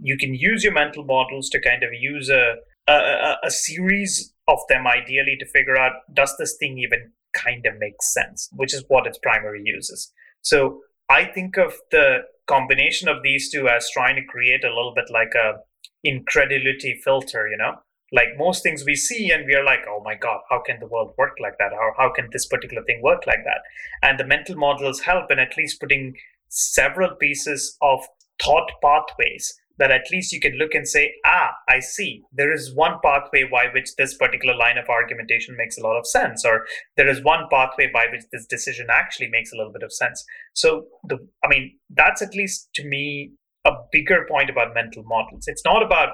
You 0.00 0.16
can 0.16 0.34
use 0.34 0.64
your 0.64 0.72
mental 0.72 1.04
models 1.04 1.48
to 1.50 1.60
kind 1.60 1.84
of 1.84 1.90
use 1.92 2.28
a, 2.28 2.56
a, 2.88 3.36
a 3.44 3.50
series 3.50 4.32
of 4.48 4.58
them 4.68 4.86
ideally 4.86 5.36
to 5.38 5.46
figure 5.46 5.78
out 5.78 5.92
does 6.12 6.34
this 6.36 6.56
thing 6.58 6.78
even 6.78 7.12
kind 7.32 7.64
of 7.66 7.78
make 7.78 8.02
sense, 8.02 8.48
which 8.52 8.74
is 8.74 8.84
what 8.88 9.06
its 9.06 9.18
primary 9.18 9.62
use 9.64 9.88
is. 9.90 10.12
So 10.42 10.80
I 11.08 11.24
think 11.24 11.56
of 11.56 11.74
the 11.90 12.18
combination 12.46 13.08
of 13.08 13.22
these 13.22 13.50
two 13.50 13.68
as 13.68 13.88
trying 13.90 14.16
to 14.16 14.24
create 14.24 14.64
a 14.64 14.68
little 14.68 14.92
bit 14.94 15.06
like 15.10 15.32
a 15.34 15.58
incredulity 16.02 17.00
filter, 17.02 17.48
you 17.48 17.56
know, 17.56 17.76
like 18.14 18.28
most 18.38 18.62
things 18.62 18.84
we 18.86 18.94
see 18.94 19.30
and 19.30 19.44
we 19.46 19.54
are 19.54 19.64
like 19.64 19.80
oh 19.88 20.00
my 20.04 20.14
god 20.14 20.40
how 20.48 20.62
can 20.64 20.78
the 20.80 20.86
world 20.86 21.12
work 21.18 21.34
like 21.40 21.58
that? 21.58 21.72
How, 21.72 21.92
how 21.98 22.12
can 22.12 22.28
this 22.32 22.46
particular 22.46 22.82
thing 22.84 23.02
work 23.02 23.26
like 23.26 23.44
that? 23.44 23.62
And 24.02 24.18
the 24.18 24.26
mental 24.26 24.56
models 24.56 25.00
help 25.00 25.30
in 25.30 25.38
at 25.38 25.56
least 25.56 25.80
putting 25.80 26.14
several 26.48 27.16
pieces 27.16 27.76
of 27.82 28.00
thought 28.42 28.70
pathways 28.82 29.54
that 29.76 29.90
at 29.90 30.08
least 30.12 30.32
you 30.32 30.38
can 30.38 30.52
look 30.52 30.72
and 30.74 30.86
say 30.86 31.12
ah 31.26 31.50
i 31.68 31.80
see. 31.80 32.22
There 32.32 32.52
is 32.52 32.74
one 32.74 32.98
pathway 33.04 33.44
by 33.50 33.66
which 33.74 33.96
this 33.96 34.16
particular 34.16 34.56
line 34.56 34.78
of 34.78 34.88
argumentation 34.88 35.56
makes 35.56 35.76
a 35.76 35.82
lot 35.82 35.98
of 35.98 36.06
sense 36.06 36.44
or 36.44 36.64
there 36.96 37.08
is 37.08 37.24
one 37.24 37.46
pathway 37.50 37.90
by 37.92 38.06
which 38.12 38.24
this 38.32 38.46
decision 38.46 38.86
actually 38.90 39.28
makes 39.28 39.52
a 39.52 39.56
little 39.56 39.72
bit 39.72 39.82
of 39.82 39.92
sense. 39.92 40.24
So 40.52 40.84
the 41.08 41.18
i 41.44 41.48
mean 41.48 41.78
that's 41.90 42.22
at 42.22 42.34
least 42.34 42.68
to 42.74 42.84
me 42.84 43.32
a 43.66 43.72
bigger 43.90 44.26
point 44.30 44.50
about 44.50 44.74
mental 44.74 45.02
models. 45.04 45.44
It's 45.46 45.64
not 45.64 45.82
about 45.82 46.10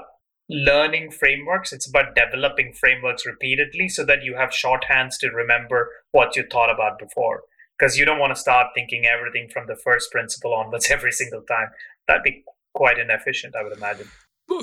learning 0.50 1.12
frameworks. 1.12 1.72
It's 1.72 1.88
about 1.88 2.16
developing 2.16 2.72
frameworks 2.72 3.24
repeatedly 3.24 3.88
so 3.88 4.04
that 4.04 4.24
you 4.24 4.36
have 4.36 4.50
shorthands 4.50 5.18
to 5.20 5.28
remember 5.28 5.88
what 6.10 6.36
you 6.36 6.44
thought 6.50 6.70
about 6.74 6.98
before. 6.98 7.42
Because 7.78 7.96
you 7.96 8.04
don't 8.04 8.18
want 8.18 8.34
to 8.34 8.40
start 8.40 8.68
thinking 8.74 9.06
everything 9.06 9.48
from 9.50 9.66
the 9.66 9.76
first 9.76 10.10
principle 10.10 10.52
onwards 10.52 10.90
every 10.90 11.12
single 11.12 11.42
time. 11.42 11.68
That'd 12.08 12.24
be 12.24 12.44
quite 12.74 12.98
inefficient, 12.98 13.54
I 13.56 13.62
would 13.62 13.76
imagine. 13.76 14.08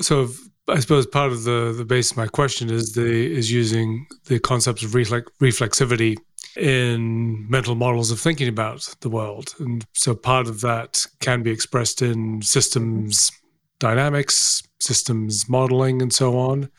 So 0.02 0.28
I 0.68 0.80
suppose 0.80 1.06
part 1.06 1.32
of 1.32 1.44
the 1.44 1.74
the 1.76 1.84
base 1.84 2.10
of 2.10 2.18
my 2.18 2.26
question 2.26 2.68
is 2.70 2.92
the 2.92 3.34
is 3.34 3.50
using 3.50 4.06
the 4.26 4.38
concepts 4.38 4.82
of 4.82 4.94
reflex, 4.94 5.30
reflexivity 5.40 6.16
in 6.56 7.48
mental 7.48 7.74
models 7.74 8.10
of 8.10 8.20
thinking 8.20 8.48
about 8.48 8.94
the 9.00 9.08
world, 9.08 9.54
and 9.60 9.86
so 9.94 10.14
part 10.14 10.46
of 10.46 10.60
that 10.60 11.06
can 11.20 11.42
be 11.42 11.50
expressed 11.50 12.02
in 12.02 12.42
systems 12.42 13.32
dynamics, 13.78 14.62
systems 14.80 15.48
modeling, 15.48 16.02
and 16.02 16.12
so 16.12 16.38
on. 16.38 16.70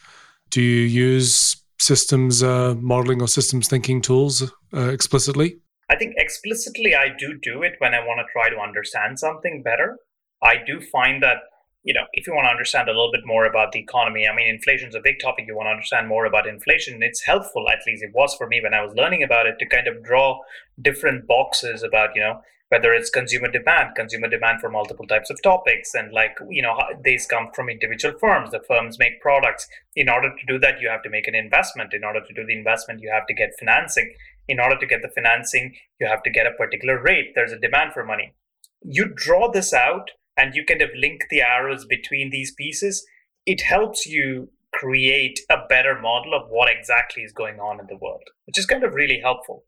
Do 0.50 0.62
you 0.62 0.82
use 0.82 1.58
systems 1.78 2.44
uh, 2.44 2.76
modeling 2.80 3.22
or 3.22 3.28
systems 3.28 3.68
thinking 3.68 4.02
tools 4.02 4.52
uh, 4.74 4.90
explicitly? 4.90 5.60
I 5.90 5.96
think 5.96 6.14
explicitly 6.18 6.96
I 6.96 7.10
do 7.18 7.38
do 7.42 7.64
it 7.64 7.74
when 7.80 7.94
I 7.94 8.06
want 8.06 8.20
to 8.20 8.32
try 8.32 8.50
to 8.50 8.60
understand 8.60 9.20
something 9.20 9.64
better. 9.64 9.98
I 10.42 10.56
do 10.66 10.80
find 10.80 11.22
that 11.24 11.38
you 11.84 11.94
know, 11.94 12.06
if 12.14 12.28
you 12.28 12.34
want 12.34 12.46
to 12.46 12.52
understand 12.52 12.90
a 12.90 12.92
little 12.92 13.12
bit 13.12 13.26
more 13.26 13.46
about 13.46 13.72
the 13.72 13.80
economy, 13.80 14.28
I 14.28 14.36
mean, 14.36 14.48
inflation 14.48 14.90
is 14.90 14.96
a 14.96 15.02
big 15.02 15.16
topic. 15.22 15.46
You 15.48 15.56
want 15.56 15.68
to 15.68 15.72
understand 15.72 16.08
more 16.08 16.26
about 16.26 16.46
inflation. 16.46 17.02
It's 17.02 17.24
helpful, 17.24 17.70
at 17.70 17.80
least 17.88 18.04
it 18.04 18.12
was 18.14 18.36
for 18.36 18.48
me 18.48 18.60
when 18.62 18.74
I 18.74 18.84
was 18.84 18.94
learning 18.96 19.24
about 19.24 19.46
it, 19.46 19.56
to 19.60 19.66
kind 19.66 19.88
of 19.88 20.04
draw 20.04 20.40
different 20.82 21.26
boxes 21.26 21.82
about, 21.82 22.10
you 22.16 22.22
know, 22.22 22.42
whether 22.70 22.94
it's 22.94 23.10
consumer 23.10 23.50
demand, 23.50 23.96
consumer 23.96 24.28
demand 24.28 24.62
for 24.62 24.70
multiple 24.70 25.06
types 25.08 25.30
of 25.30 25.42
topics, 25.42 25.94
and 25.94 26.12
like, 26.14 26.38
you 26.50 26.62
know, 26.62 26.78
these 27.04 27.26
come 27.26 27.50
from 27.54 27.70
individual 27.70 28.18
firms. 28.20 28.52
The 28.52 28.62
firms 28.68 28.98
make 29.00 29.22
products. 29.22 29.68
In 29.96 30.10
order 30.10 30.30
to 30.30 30.46
do 30.48 30.60
that, 30.60 30.80
you 30.80 30.90
have 30.90 31.04
to 31.04 31.10
make 31.10 31.28
an 31.28 31.36
investment. 31.36 31.94
In 31.94 32.04
order 32.04 32.22
to 32.22 32.34
do 32.34 32.46
the 32.46 32.58
investment, 32.58 33.02
you 33.02 33.12
have 33.12 33.28
to 33.28 33.34
get 33.34 33.58
financing. 33.60 34.14
In 34.48 34.60
order 34.60 34.78
to 34.78 34.88
get 34.88 35.02
the 35.02 35.10
financing, 35.10 35.76
you 36.00 36.08
have 36.08 36.24
to 36.24 36.30
get 36.30 36.48
a 36.48 36.52
particular 36.52 37.02
rate. 37.02 37.34
There's 37.36 37.52
a 37.52 37.60
demand 37.60 37.94
for 37.94 38.04
money. 38.04 38.34
You 38.82 39.12
draw 39.14 39.52
this 39.52 39.74
out 39.74 40.12
and 40.40 40.56
you 40.56 40.64
kind 40.64 40.82
of 40.82 40.90
link 40.96 41.26
the 41.30 41.42
arrows 41.42 41.86
between 41.86 42.30
these 42.30 42.54
pieces, 42.54 43.06
it 43.46 43.62
helps 43.62 44.06
you 44.06 44.50
create 44.74 45.40
a 45.50 45.58
better 45.68 46.00
model 46.00 46.34
of 46.34 46.50
what 46.50 46.72
exactly 46.72 47.24
is 47.24 47.34
going 47.34 47.60
on 47.60 47.80
in 47.80 47.88
the 47.88 47.98
world, 47.98 48.24
which 48.46 48.58
is 48.58 48.66
kind 48.66 48.84
of 48.84 48.94
really 48.94 49.20
helpful. 49.20 49.66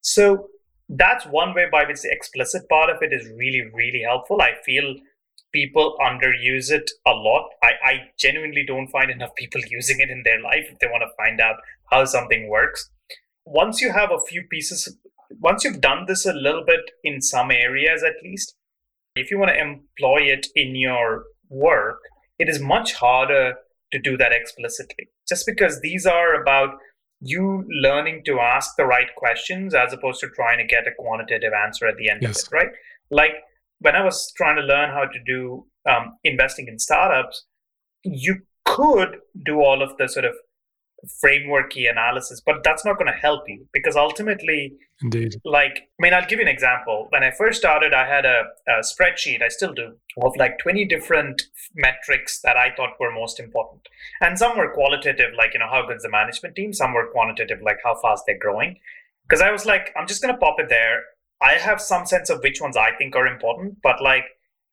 So 0.00 0.48
that's 0.88 1.26
one 1.26 1.54
way 1.54 1.66
by 1.70 1.84
which 1.84 2.02
the 2.02 2.10
explicit 2.10 2.68
part 2.68 2.90
of 2.90 3.02
it 3.02 3.12
is 3.12 3.28
really, 3.36 3.62
really 3.72 4.02
helpful. 4.06 4.40
I 4.40 4.52
feel 4.64 4.96
people 5.52 5.96
underuse 6.00 6.70
it 6.70 6.90
a 7.06 7.10
lot. 7.10 7.50
I, 7.62 7.70
I 7.84 7.92
genuinely 8.18 8.64
don't 8.66 8.88
find 8.88 9.10
enough 9.10 9.34
people 9.34 9.60
using 9.70 10.00
it 10.00 10.10
in 10.10 10.22
their 10.24 10.40
life 10.40 10.66
if 10.70 10.78
they 10.78 10.86
want 10.86 11.02
to 11.02 11.22
find 11.22 11.40
out 11.40 11.56
how 11.90 12.04
something 12.04 12.48
works. 12.48 12.90
Once 13.44 13.80
you 13.80 13.92
have 13.92 14.10
a 14.10 14.20
few 14.28 14.42
pieces, 14.50 14.96
once 15.40 15.64
you've 15.64 15.80
done 15.80 16.04
this 16.06 16.26
a 16.26 16.32
little 16.32 16.64
bit 16.64 16.80
in 17.02 17.20
some 17.22 17.50
areas 17.50 18.02
at 18.02 18.22
least, 18.22 18.54
if 19.16 19.30
you 19.30 19.38
want 19.38 19.50
to 19.50 19.60
employ 19.60 20.22
it 20.22 20.46
in 20.54 20.76
your 20.76 21.24
work, 21.48 21.98
it 22.38 22.48
is 22.48 22.60
much 22.60 22.94
harder 22.94 23.54
to 23.92 23.98
do 23.98 24.16
that 24.16 24.32
explicitly. 24.32 25.08
Just 25.28 25.46
because 25.46 25.80
these 25.80 26.06
are 26.06 26.40
about 26.40 26.76
you 27.20 27.64
learning 27.82 28.22
to 28.26 28.38
ask 28.40 28.76
the 28.76 28.84
right 28.84 29.08
questions 29.16 29.74
as 29.74 29.92
opposed 29.92 30.20
to 30.20 30.28
trying 30.30 30.58
to 30.58 30.64
get 30.64 30.86
a 30.86 30.92
quantitative 30.98 31.52
answer 31.52 31.86
at 31.86 31.96
the 31.96 32.08
end 32.08 32.22
yes. 32.22 32.42
of 32.42 32.52
it, 32.52 32.56
right? 32.56 32.68
Like 33.10 33.32
when 33.80 33.96
I 33.96 34.04
was 34.04 34.32
trying 34.36 34.56
to 34.56 34.62
learn 34.62 34.90
how 34.90 35.04
to 35.04 35.18
do 35.26 35.66
um, 35.88 36.16
investing 36.24 36.68
in 36.68 36.78
startups, 36.78 37.44
you 38.04 38.40
could 38.64 39.16
do 39.46 39.60
all 39.60 39.82
of 39.82 39.96
the 39.98 40.08
sort 40.08 40.24
of 40.24 40.34
frameworky 41.06 41.88
analysis, 41.90 42.40
but 42.44 42.64
that's 42.64 42.84
not 42.84 42.98
going 42.98 43.10
to 43.10 43.18
help 43.18 43.44
you 43.48 43.66
because 43.72 43.96
ultimately, 43.96 44.72
indeed, 45.00 45.34
like, 45.44 45.76
I 45.76 46.02
mean, 46.02 46.12
I'll 46.12 46.26
give 46.26 46.38
you 46.38 46.44
an 46.44 46.52
example. 46.52 47.06
When 47.10 47.22
I 47.22 47.30
first 47.30 47.58
started, 47.58 47.94
I 47.94 48.06
had 48.06 48.24
a, 48.24 48.44
a, 48.68 48.80
spreadsheet, 48.80 49.42
I 49.42 49.48
still 49.48 49.72
do, 49.72 49.94
of 50.20 50.36
like 50.36 50.58
20 50.58 50.84
different 50.86 51.42
metrics 51.74 52.40
that 52.40 52.56
I 52.56 52.74
thought 52.74 52.98
were 52.98 53.12
most 53.12 53.38
important. 53.38 53.82
And 54.20 54.38
some 54.38 54.58
were 54.58 54.72
qualitative, 54.72 55.34
like, 55.36 55.54
you 55.54 55.60
know, 55.60 55.68
how 55.70 55.86
good's 55.86 56.02
the 56.02 56.10
management 56.10 56.56
team? 56.56 56.72
Some 56.72 56.94
were 56.94 57.10
quantitative, 57.12 57.58
like 57.62 57.78
how 57.84 57.96
fast 58.00 58.24
they're 58.26 58.38
growing. 58.38 58.76
Because 59.28 59.42
I 59.42 59.52
was 59.52 59.66
like, 59.66 59.92
I'm 59.96 60.06
just 60.06 60.22
going 60.22 60.34
to 60.34 60.40
pop 60.40 60.58
it 60.58 60.68
there. 60.68 61.02
I 61.40 61.52
have 61.52 61.80
some 61.80 62.06
sense 62.06 62.30
of 62.30 62.40
which 62.42 62.60
ones 62.60 62.76
I 62.76 62.90
think 62.98 63.14
are 63.14 63.26
important, 63.26 63.78
but 63.82 64.02
like, 64.02 64.24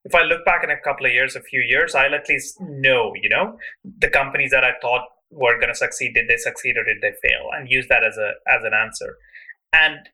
if 0.05 0.13
I 0.13 0.21
look 0.21 0.45
back 0.45 0.63
in 0.63 0.69
a 0.69 0.79
couple 0.79 1.07
of 1.07 1.11
years, 1.11 1.35
a 1.35 1.41
few 1.41 1.61
years, 1.61 1.95
I'll 1.95 2.13
at 2.13 2.29
least 2.29 2.61
know, 2.61 3.13
you 3.19 3.27
know, 3.27 3.57
the 3.83 4.07
companies 4.07 4.51
that 4.51 4.63
I 4.63 4.73
thought 4.79 5.01
were 5.35 5.59
going 5.59 5.69
to 5.69 5.75
succeed 5.75 6.13
did 6.13 6.27
they 6.27 6.37
succeed 6.37 6.77
or 6.77 6.83
did 6.83 7.01
they 7.01 7.13
fail? 7.21 7.49
And 7.53 7.69
use 7.69 7.87
that 7.89 8.03
as 8.03 8.17
a 8.17 8.31
as 8.47 8.63
an 8.63 8.73
answer. 8.73 9.17
And 9.73 10.09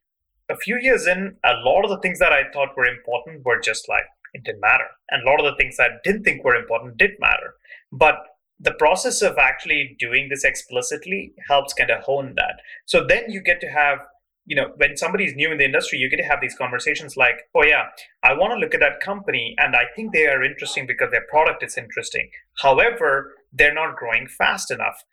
a 0.50 0.58
few 0.58 0.78
years 0.78 1.08
in 1.08 1.38
a 1.46 1.54
lot 1.64 1.84
of 1.84 1.90
the 1.90 2.00
things 2.00 2.20
that 2.20 2.34
i 2.34 2.44
thought 2.52 2.76
were 2.76 2.86
important 2.86 3.46
were 3.46 3.60
just 3.60 3.88
like 3.88 4.04
it 4.34 4.44
didn't 4.44 4.62
matter. 4.62 4.88
And 5.10 5.24
a 5.24 5.30
lot 5.30 5.40
of 5.40 5.46
the 5.46 5.56
things 5.56 5.78
i 5.80 5.90
didn't 6.04 6.24
think 6.24 6.44
were 6.44 6.56
important 6.56 6.98
did 6.98 7.12
matter. 7.20 7.54
But 7.92 8.16
the 8.60 8.74
process 8.74 9.22
of 9.22 9.38
actually 9.38 9.96
doing 10.00 10.28
this 10.30 10.44
explicitly 10.44 11.34
helps 11.48 11.74
kind 11.74 11.90
of 11.90 12.04
hone 12.04 12.34
that. 12.36 12.62
So 12.86 13.06
then 13.08 13.26
you 13.30 13.42
get 13.42 13.62
to 13.62 13.68
have 13.68 14.00
you 14.46 14.56
know 14.56 14.72
when 14.78 14.98
somebody's 14.98 15.36
new 15.36 15.52
in 15.52 15.60
the 15.60 15.66
industry 15.66 16.00
you 16.00 16.10
get 16.10 16.18
to 16.18 16.24
have 16.24 16.42
these 16.42 16.56
conversations 16.56 17.16
like 17.16 17.36
oh 17.54 17.64
yeah 17.64 17.84
i 18.24 18.34
want 18.34 18.52
to 18.52 18.58
look 18.58 18.74
at 18.74 18.80
that 18.80 19.00
company 19.00 19.54
and 19.60 19.76
i 19.76 19.84
think 19.96 20.12
they 20.12 20.26
are 20.26 20.44
interesting 20.44 20.88
because 20.88 21.12
their 21.12 21.26
product 21.30 21.64
is 21.64 21.78
interesting. 21.78 22.28
However 22.60 23.36
they're 23.52 23.74
not 23.74 23.98
growing 23.98 24.28
fast 24.28 24.72
enough. 24.72 25.04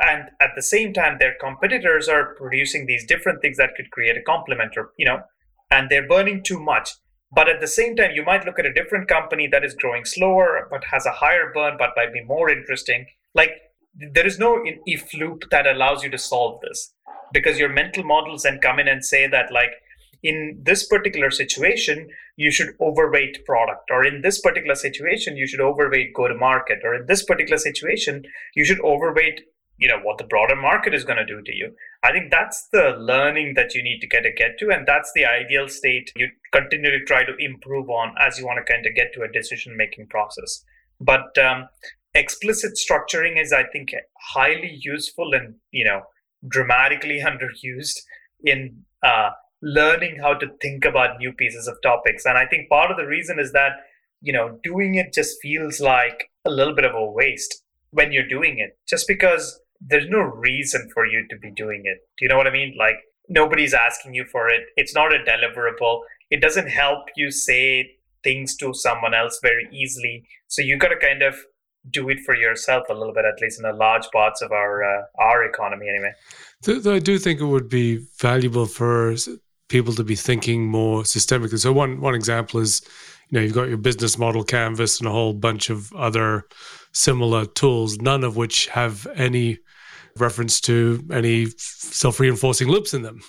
And 0.00 0.24
at 0.40 0.50
the 0.54 0.62
same 0.62 0.92
time 0.92 1.16
their 1.18 1.34
competitors 1.40 2.08
are 2.08 2.34
producing 2.34 2.86
these 2.86 3.06
different 3.06 3.40
things 3.40 3.56
that 3.56 3.74
could 3.76 3.90
create 3.90 4.16
a 4.16 4.22
complement 4.22 4.76
or 4.76 4.90
you 4.98 5.06
know 5.06 5.22
and 5.70 5.88
they're 5.88 6.06
burning 6.06 6.42
too 6.42 6.60
much. 6.60 6.90
But 7.34 7.48
at 7.48 7.60
the 7.60 7.66
same 7.66 7.96
time 7.96 8.10
you 8.12 8.24
might 8.24 8.44
look 8.44 8.58
at 8.58 8.66
a 8.66 8.72
different 8.72 9.08
company 9.08 9.48
that 9.50 9.64
is 9.64 9.74
growing 9.74 10.04
slower 10.04 10.68
but 10.70 10.84
has 10.84 11.06
a 11.06 11.12
higher 11.12 11.50
burn 11.54 11.76
but 11.78 11.96
might 11.96 12.12
be 12.12 12.22
more 12.22 12.50
interesting. 12.50 13.06
Like 13.34 13.52
there 14.14 14.26
is 14.26 14.38
no 14.38 14.62
if 14.86 15.12
loop 15.14 15.44
that 15.50 15.66
allows 15.66 16.02
you 16.02 16.10
to 16.10 16.18
solve 16.18 16.60
this 16.60 16.94
because 17.32 17.58
your 17.58 17.68
mental 17.68 18.04
models 18.04 18.42
then 18.42 18.58
come 18.58 18.78
in 18.78 18.88
and 18.88 19.04
say 19.04 19.26
that 19.26 19.50
like 19.52 19.72
in 20.22 20.60
this 20.62 20.86
particular 20.86 21.30
situation 21.30 22.08
you 22.36 22.50
should 22.50 22.74
overweight 22.80 23.44
product 23.44 23.90
or 23.90 24.04
in 24.06 24.22
this 24.22 24.40
particular 24.40 24.74
situation 24.74 25.36
you 25.36 25.46
should 25.46 25.60
overweight 25.60 26.14
go 26.14 26.28
to 26.28 26.34
market 26.34 26.78
or 26.84 26.94
in 26.94 27.06
this 27.06 27.24
particular 27.24 27.58
situation 27.58 28.22
you 28.54 28.64
should 28.64 28.80
overweight 28.80 29.40
you 29.78 29.88
know 29.88 29.98
what 30.02 30.18
the 30.18 30.24
broader 30.24 30.54
market 30.54 30.94
is 30.94 31.04
going 31.04 31.16
to 31.16 31.24
do 31.24 31.42
to 31.42 31.54
you. 31.54 31.74
I 32.04 32.12
think 32.12 32.30
that's 32.30 32.68
the 32.72 32.94
learning 32.98 33.54
that 33.56 33.74
you 33.74 33.82
need 33.82 34.00
to 34.00 34.06
get 34.06 34.22
to 34.22 34.32
get 34.32 34.58
to 34.58 34.70
and 34.70 34.86
that's 34.86 35.10
the 35.14 35.24
ideal 35.24 35.68
state 35.68 36.12
you 36.14 36.28
continually 36.52 37.00
try 37.06 37.24
to 37.24 37.34
improve 37.38 37.90
on 37.90 38.14
as 38.20 38.38
you 38.38 38.46
want 38.46 38.64
to 38.64 38.72
kind 38.72 38.86
of 38.86 38.94
get 38.94 39.12
to 39.14 39.22
a 39.22 39.32
decision 39.32 39.76
making 39.76 40.06
process. 40.06 40.62
But 41.00 41.36
um, 41.38 41.66
explicit 42.14 42.72
structuring 42.74 43.40
is 43.40 43.52
i 43.52 43.64
think 43.64 43.94
highly 44.34 44.78
useful 44.82 45.32
and 45.32 45.54
you 45.70 45.84
know 45.84 46.02
dramatically 46.46 47.20
underused 47.26 48.00
in 48.44 48.84
uh, 49.02 49.30
learning 49.62 50.18
how 50.20 50.34
to 50.34 50.46
think 50.60 50.84
about 50.84 51.18
new 51.18 51.32
pieces 51.32 51.68
of 51.68 51.76
topics. 51.82 52.26
And 52.26 52.36
I 52.36 52.46
think 52.46 52.68
part 52.68 52.90
of 52.90 52.96
the 52.96 53.06
reason 53.06 53.38
is 53.38 53.52
that, 53.52 53.72
you 54.20 54.32
know, 54.32 54.58
doing 54.62 54.96
it 54.96 55.12
just 55.12 55.38
feels 55.40 55.80
like 55.80 56.30
a 56.44 56.50
little 56.50 56.74
bit 56.74 56.84
of 56.84 56.94
a 56.94 57.10
waste 57.10 57.62
when 57.90 58.12
you're 58.12 58.28
doing 58.28 58.58
it, 58.58 58.78
just 58.88 59.06
because 59.06 59.60
there's 59.80 60.08
no 60.08 60.20
reason 60.20 60.88
for 60.92 61.06
you 61.06 61.26
to 61.28 61.36
be 61.38 61.50
doing 61.52 61.82
it. 61.84 61.98
Do 62.18 62.24
you 62.24 62.28
know 62.28 62.36
what 62.36 62.46
I 62.46 62.52
mean? 62.52 62.74
Like, 62.78 62.96
nobody's 63.28 63.74
asking 63.74 64.14
you 64.14 64.24
for 64.24 64.48
it. 64.48 64.62
It's 64.76 64.94
not 64.94 65.12
a 65.12 65.18
deliverable. 65.18 66.00
It 66.30 66.40
doesn't 66.40 66.68
help 66.68 67.06
you 67.16 67.30
say 67.30 67.96
things 68.24 68.56
to 68.56 68.72
someone 68.74 69.14
else 69.14 69.38
very 69.42 69.68
easily. 69.72 70.24
So 70.48 70.62
you 70.62 70.78
got 70.78 70.88
to 70.88 70.96
kind 70.96 71.22
of 71.22 71.36
do 71.90 72.08
it 72.08 72.20
for 72.24 72.36
yourself 72.36 72.84
a 72.88 72.94
little 72.94 73.12
bit, 73.12 73.24
at 73.24 73.40
least 73.40 73.58
in 73.58 73.68
the 73.68 73.76
large 73.76 74.08
parts 74.12 74.40
of 74.40 74.52
our 74.52 74.84
uh, 74.84 75.02
our 75.18 75.44
economy, 75.44 75.88
anyway. 75.88 76.12
I 76.94 77.00
do 77.00 77.18
think 77.18 77.40
it 77.40 77.46
would 77.46 77.68
be 77.68 78.06
valuable 78.20 78.66
for 78.66 79.16
people 79.72 79.94
to 79.94 80.04
be 80.04 80.16
thinking 80.16 80.66
more 80.66 81.02
systemically. 81.02 81.58
So 81.58 81.72
one 81.72 82.00
one 82.00 82.14
example 82.14 82.60
is, 82.60 82.82
you 83.28 83.38
know, 83.38 83.44
you've 83.44 83.54
got 83.60 83.68
your 83.68 83.78
business 83.78 84.18
model 84.18 84.44
canvas 84.44 85.00
and 85.00 85.08
a 85.08 85.12
whole 85.12 85.32
bunch 85.32 85.70
of 85.70 85.92
other 85.94 86.44
similar 86.92 87.46
tools, 87.46 87.96
none 87.96 88.22
of 88.22 88.36
which 88.36 88.68
have 88.68 89.06
any 89.16 89.58
reference 90.18 90.60
to 90.60 90.76
any 91.10 91.46
self-reinforcing 91.56 92.68
loops 92.68 92.94
in 92.94 93.02
them. 93.02 93.20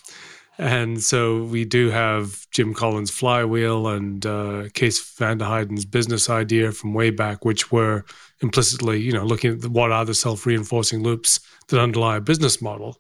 And 0.57 1.01
so 1.01 1.45
we 1.45 1.65
do 1.65 1.89
have 1.89 2.45
Jim 2.51 2.73
Collins' 2.73 3.09
flywheel 3.09 3.87
and 3.87 4.25
uh, 4.25 4.69
Kees 4.73 4.99
van 5.17 5.37
der 5.37 5.45
Heijden's 5.45 5.85
business 5.85 6.29
idea 6.29 6.71
from 6.71 6.93
way 6.93 7.09
back, 7.09 7.45
which 7.45 7.71
were 7.71 8.03
implicitly, 8.41 8.99
you 9.01 9.13
know, 9.13 9.25
looking 9.25 9.53
at 9.53 9.69
what 9.71 9.91
are 9.91 10.05
the 10.05 10.13
self-reinforcing 10.13 11.01
loops 11.01 11.39
that 11.67 11.81
underlie 11.81 12.17
a 12.17 12.21
business 12.21 12.61
model. 12.61 12.97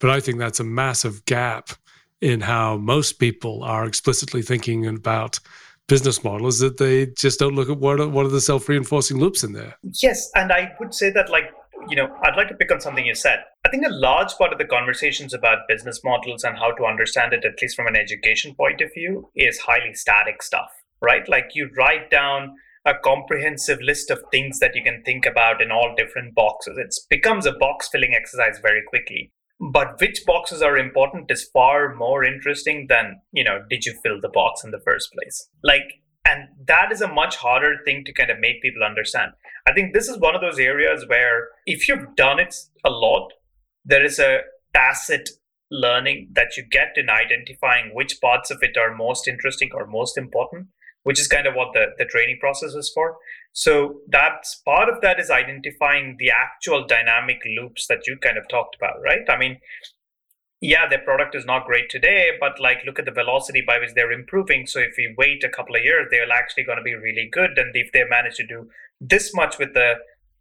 But 0.00 0.10
I 0.10 0.20
think 0.20 0.38
that's 0.38 0.60
a 0.60 0.64
massive 0.64 1.24
gap 1.24 1.70
in 2.20 2.42
how 2.42 2.76
most 2.76 3.14
people 3.14 3.62
are 3.62 3.86
explicitly 3.86 4.42
thinking 4.42 4.86
about 4.86 5.38
business 5.88 6.22
models 6.22 6.60
that 6.60 6.76
they 6.76 7.06
just 7.18 7.40
don't 7.40 7.56
look 7.56 7.68
at 7.68 7.78
what 7.78 7.98
are, 7.98 8.08
what 8.08 8.24
are 8.24 8.30
the 8.30 8.40
self-reinforcing 8.40 9.18
loops 9.18 9.42
in 9.42 9.52
there. 9.52 9.76
Yes, 10.02 10.30
and 10.36 10.52
I 10.52 10.72
would 10.78 10.94
say 10.94 11.10
that 11.10 11.30
like 11.30 11.50
you 11.88 11.96
know, 11.96 12.08
I'd 12.22 12.36
like 12.36 12.48
to 12.48 12.54
pick 12.54 12.70
on 12.70 12.80
something 12.80 13.04
you 13.04 13.14
said. 13.14 13.40
I 13.64 13.70
think 13.70 13.86
a 13.86 13.90
large 13.90 14.32
part 14.34 14.52
of 14.52 14.58
the 14.58 14.64
conversations 14.64 15.32
about 15.32 15.68
business 15.68 16.00
models 16.04 16.44
and 16.44 16.58
how 16.58 16.72
to 16.72 16.84
understand 16.84 17.32
it, 17.32 17.44
at 17.44 17.60
least 17.60 17.76
from 17.76 17.86
an 17.86 17.96
education 17.96 18.54
point 18.54 18.80
of 18.80 18.92
view, 18.92 19.30
is 19.34 19.58
highly 19.58 19.94
static 19.94 20.42
stuff, 20.42 20.70
right? 21.00 21.28
Like 21.28 21.50
you 21.54 21.70
write 21.76 22.10
down 22.10 22.54
a 22.84 22.94
comprehensive 22.94 23.80
list 23.80 24.10
of 24.10 24.22
things 24.30 24.58
that 24.58 24.74
you 24.74 24.82
can 24.82 25.02
think 25.04 25.26
about 25.26 25.60
in 25.60 25.70
all 25.70 25.94
different 25.96 26.34
boxes. 26.34 26.78
It 26.78 26.94
becomes 27.08 27.46
a 27.46 27.52
box 27.52 27.88
filling 27.88 28.14
exercise 28.14 28.58
very 28.60 28.82
quickly. 28.88 29.32
But 29.60 30.00
which 30.00 30.24
boxes 30.26 30.62
are 30.62 30.78
important 30.78 31.30
is 31.30 31.50
far 31.52 31.94
more 31.94 32.24
interesting 32.24 32.86
than, 32.88 33.20
you 33.32 33.44
know, 33.44 33.62
did 33.68 33.84
you 33.84 33.94
fill 34.02 34.18
the 34.20 34.30
box 34.30 34.64
in 34.64 34.70
the 34.70 34.80
first 34.80 35.12
place? 35.12 35.48
Like, 35.62 36.00
and 36.26 36.48
that 36.66 36.90
is 36.92 37.02
a 37.02 37.12
much 37.12 37.36
harder 37.36 37.76
thing 37.84 38.04
to 38.06 38.12
kind 38.12 38.30
of 38.30 38.40
make 38.40 38.62
people 38.62 38.82
understand. 38.82 39.32
I 39.66 39.72
think 39.72 39.92
this 39.92 40.08
is 40.08 40.18
one 40.18 40.34
of 40.34 40.40
those 40.40 40.58
areas 40.58 41.06
where 41.06 41.48
if 41.66 41.88
you've 41.88 42.16
done 42.16 42.40
it 42.40 42.54
a 42.84 42.90
lot, 42.90 43.32
there 43.84 44.04
is 44.04 44.18
a 44.18 44.40
tacit 44.74 45.28
learning 45.70 46.30
that 46.32 46.56
you 46.56 46.64
get 46.70 46.92
in 46.96 47.08
identifying 47.10 47.94
which 47.94 48.20
parts 48.20 48.50
of 48.50 48.58
it 48.62 48.76
are 48.76 48.94
most 48.94 49.28
interesting 49.28 49.70
or 49.74 49.86
most 49.86 50.16
important 50.16 50.68
which 51.02 51.20
is 51.20 51.28
kind 51.28 51.46
of 51.46 51.54
what 51.54 51.72
the, 51.72 51.86
the 51.98 52.04
training 52.04 52.38
process 52.40 52.74
is 52.74 52.90
for. 52.94 53.16
So 53.52 54.00
that's 54.08 54.56
part 54.64 54.88
of 54.88 55.00
that 55.00 55.18
is 55.18 55.30
identifying 55.30 56.16
the 56.18 56.30
actual 56.30 56.86
dynamic 56.86 57.40
loops 57.58 57.86
that 57.88 58.06
you 58.06 58.16
kind 58.22 58.38
of 58.38 58.48
talked 58.48 58.76
about, 58.76 59.00
right? 59.02 59.28
I 59.28 59.36
mean, 59.36 59.58
yeah, 60.60 60.86
their 60.88 61.00
product 61.00 61.34
is 61.34 61.46
not 61.46 61.66
great 61.66 61.88
today, 61.88 62.32
but 62.38 62.60
like 62.60 62.84
look 62.84 62.98
at 62.98 63.06
the 63.06 63.10
velocity 63.10 63.62
by 63.66 63.78
which 63.78 63.94
they're 63.94 64.12
improving. 64.12 64.66
So 64.66 64.78
if 64.78 64.94
we 64.98 65.14
wait 65.16 65.42
a 65.42 65.48
couple 65.48 65.74
of 65.74 65.82
years, 65.82 66.08
they're 66.10 66.30
actually 66.30 66.64
going 66.64 66.78
to 66.78 66.84
be 66.84 66.94
really 66.94 67.28
good. 67.32 67.56
And 67.56 67.74
if 67.74 67.92
they 67.92 68.04
manage 68.08 68.36
to 68.36 68.46
do 68.46 68.68
this 69.00 69.34
much 69.34 69.58
with 69.58 69.72
the 69.72 69.94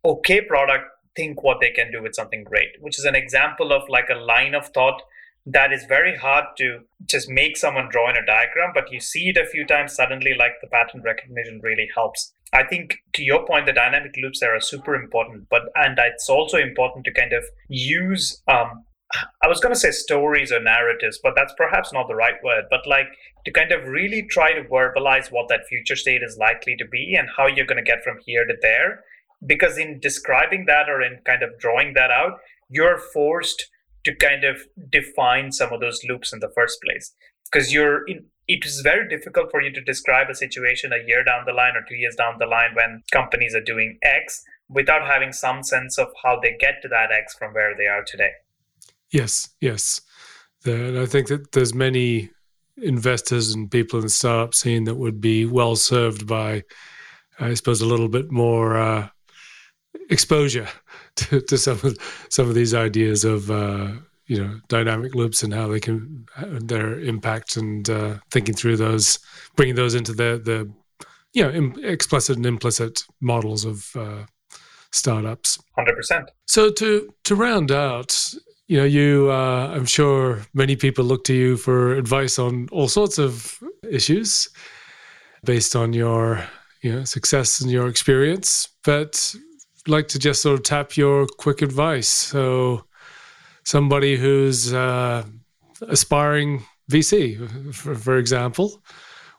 okay 0.04 0.42
product, 0.42 0.86
think 1.16 1.42
what 1.42 1.60
they 1.62 1.72
can 1.72 1.92
do 1.92 2.04
with 2.04 2.16
something 2.16 2.44
great, 2.44 2.70
which 2.80 3.00
is 3.00 3.06
an 3.06 3.16
example 3.16 3.72
of 3.72 3.88
like 3.90 4.10
a 4.10 4.20
line 4.20 4.56
of 4.56 4.68
thought 4.68 5.02
that 5.52 5.74
is 5.74 5.86
very 5.86 6.16
hard 6.16 6.46
to 6.58 6.82
just 7.06 7.30
make 7.30 7.58
someone 7.58 7.90
draw 7.90 8.10
in 8.10 8.18
a 8.18 8.26
diagram, 8.26 8.72
but 8.74 8.92
you 8.92 9.00
see 9.00 9.30
it 9.30 9.38
a 9.38 9.46
few 9.46 9.66
times 9.66 9.94
suddenly, 9.94 10.34
like 10.38 10.54
the 10.62 10.68
pattern 10.68 11.02
recognition 11.02 11.60
really 11.64 11.90
helps. 11.94 12.34
I 12.54 12.64
think 12.64 12.98
to 13.14 13.24
your 13.24 13.46
point, 13.46 13.66
the 13.66 13.74
dynamic 13.74 14.16
loops 14.22 14.40
there 14.40 14.56
are 14.56 14.62
super 14.62 14.96
important, 14.96 15.48
but 15.50 15.64
and 15.76 15.98
it's 16.00 16.30
also 16.30 16.58
important 16.58 17.06
to 17.06 17.14
kind 17.14 17.34
of 17.34 17.44
use 17.68 18.42
um, 18.48 18.86
I 19.44 19.48
was 19.48 19.60
going 19.60 19.74
to 19.74 19.80
say 19.80 19.90
stories 19.90 20.52
or 20.52 20.60
narratives, 20.62 21.20
but 21.22 21.34
that's 21.36 21.54
perhaps 21.58 21.92
not 21.92 22.08
the 22.08 22.16
right 22.16 22.36
word. 22.44 22.66
But 22.70 22.86
like 22.86 23.08
to 23.46 23.52
kind 23.52 23.72
of 23.72 23.88
really 23.88 24.24
try 24.30 24.54
to 24.54 24.64
verbalize 24.64 25.32
what 25.32 25.48
that 25.50 25.66
future 25.68 25.96
state 25.96 26.22
is 26.22 26.38
likely 26.38 26.76
to 26.78 26.86
be 26.86 27.16
and 27.18 27.28
how 27.36 27.48
you're 27.48 27.66
going 27.66 27.84
to 27.84 27.92
get 27.92 28.04
from 28.04 28.20
here 28.26 28.46
to 28.46 28.54
there. 28.62 29.04
Because 29.46 29.78
in 29.78 30.00
describing 30.00 30.66
that 30.68 30.90
or 30.90 31.02
in 31.02 31.22
kind 31.26 31.42
of 31.42 31.58
drawing 31.60 31.94
that 31.94 32.12
out, 32.12 32.40
you're 32.70 33.00
forced 33.00 33.70
to 34.10 34.16
kind 34.16 34.44
of 34.44 34.62
define 34.90 35.52
some 35.52 35.72
of 35.72 35.80
those 35.80 36.02
loops 36.08 36.34
in 36.34 36.40
the 36.40 36.50
first 36.56 36.80
place 36.82 37.14
because 37.46 37.72
you're 37.74 38.08
in 38.08 38.26
it 38.50 38.66
is 38.66 38.82
very 38.82 39.08
difficult 39.08 39.52
for 39.52 39.62
you 39.62 39.72
to 39.72 39.82
describe 39.82 40.28
a 40.28 40.34
situation 40.34 40.92
a 40.92 41.08
year 41.08 41.24
down 41.24 41.44
the 41.46 41.54
line 41.54 41.76
or 41.76 41.86
two 41.88 41.94
years 41.94 42.16
down 42.16 42.34
the 42.40 42.48
line 42.48 42.72
when 42.74 43.04
companies 43.12 43.54
are 43.54 43.62
doing 43.62 44.00
X 44.02 44.44
without 44.68 45.06
having 45.06 45.32
some 45.32 45.62
sense 45.62 46.00
of 46.00 46.08
how 46.24 46.40
they 46.42 46.58
get 46.60 46.82
to 46.82 46.88
that 46.88 47.12
X 47.12 47.36
from 47.36 47.54
where 47.54 47.76
they 47.78 47.86
are 47.86 48.04
today. 48.04 48.32
Yes, 49.12 49.50
yes. 49.62 50.02
The, 50.64 51.00
I 51.00 51.06
think 51.06 51.28
that 51.28 51.52
there's 51.52 51.76
many 51.76 52.32
investors 52.78 53.54
and 53.54 53.70
people 53.70 54.00
in 54.00 54.06
the 54.06 54.10
startup 54.10 54.56
scene 54.56 54.86
that 54.86 54.96
would 54.96 55.22
be 55.22 55.46
well 55.46 55.76
served 55.76 56.26
by, 56.26 56.64
I 57.40 57.54
suppose, 57.54 57.82
a 57.82 57.86
little 57.86 58.10
bit 58.10 58.32
more 58.32 58.78
uh, 58.78 59.10
exposure 60.10 60.68
to, 61.20 61.42
to, 61.42 61.58
some 61.58 61.80
of 61.84 61.98
some 62.30 62.48
of 62.50 62.56
these 62.56 62.74
ideas 62.74 63.24
of 63.24 63.50
uh, 63.52 63.92
you 64.28 64.42
know 64.42 64.60
dynamic 64.68 65.16
loops 65.16 65.44
and 65.44 65.54
how 65.54 65.68
they 65.68 65.80
can 65.80 66.26
their 66.62 67.00
impact 67.00 67.58
and 67.58 67.90
uh, 67.90 68.16
thinking 68.32 68.56
through 68.56 68.78
those, 68.78 69.20
bringing 69.56 69.76
those 69.76 69.96
into 69.96 70.14
the 70.14 70.42
the 70.44 70.72
you 71.34 71.44
know 71.44 71.74
explicit 71.84 72.38
and 72.38 72.46
implicit 72.46 73.04
models 73.22 73.66
of 73.66 73.96
uh, 73.96 74.26
startups. 74.92 75.60
Hundred 75.76 75.96
percent. 75.96 76.32
So 76.46 76.72
to 76.72 77.14
to 77.24 77.36
round 77.36 77.72
out, 77.72 78.34
you 78.68 78.78
know, 78.78 78.86
you 78.86 79.30
uh, 79.32 79.74
I'm 79.76 79.86
sure 79.86 80.44
many 80.54 80.76
people 80.76 81.06
look 81.06 81.24
to 81.26 81.34
you 81.34 81.58
for 81.58 81.96
advice 81.96 82.40
on 82.40 82.68
all 82.72 82.88
sorts 82.88 83.18
of 83.18 83.60
issues 83.90 84.48
based 85.44 85.76
on 85.76 85.94
your 85.94 86.48
you 86.82 86.94
know 86.94 87.04
success 87.04 87.62
and 87.62 87.72
your 87.72 87.88
experience, 87.88 88.70
but 88.84 89.36
like 89.90 90.08
to 90.10 90.20
just 90.20 90.42
sort 90.42 90.60
of 90.60 90.64
tap 90.64 90.98
your 90.98 91.28
quick 91.28 91.62
advice. 91.62 92.08
So 92.08 92.86
somebody 93.64 94.16
who's 94.16 94.74
uh, 94.74 95.26
aspiring 95.82 96.64
VC, 96.92 97.74
for, 97.74 97.96
for 97.96 98.18
example, 98.18 98.82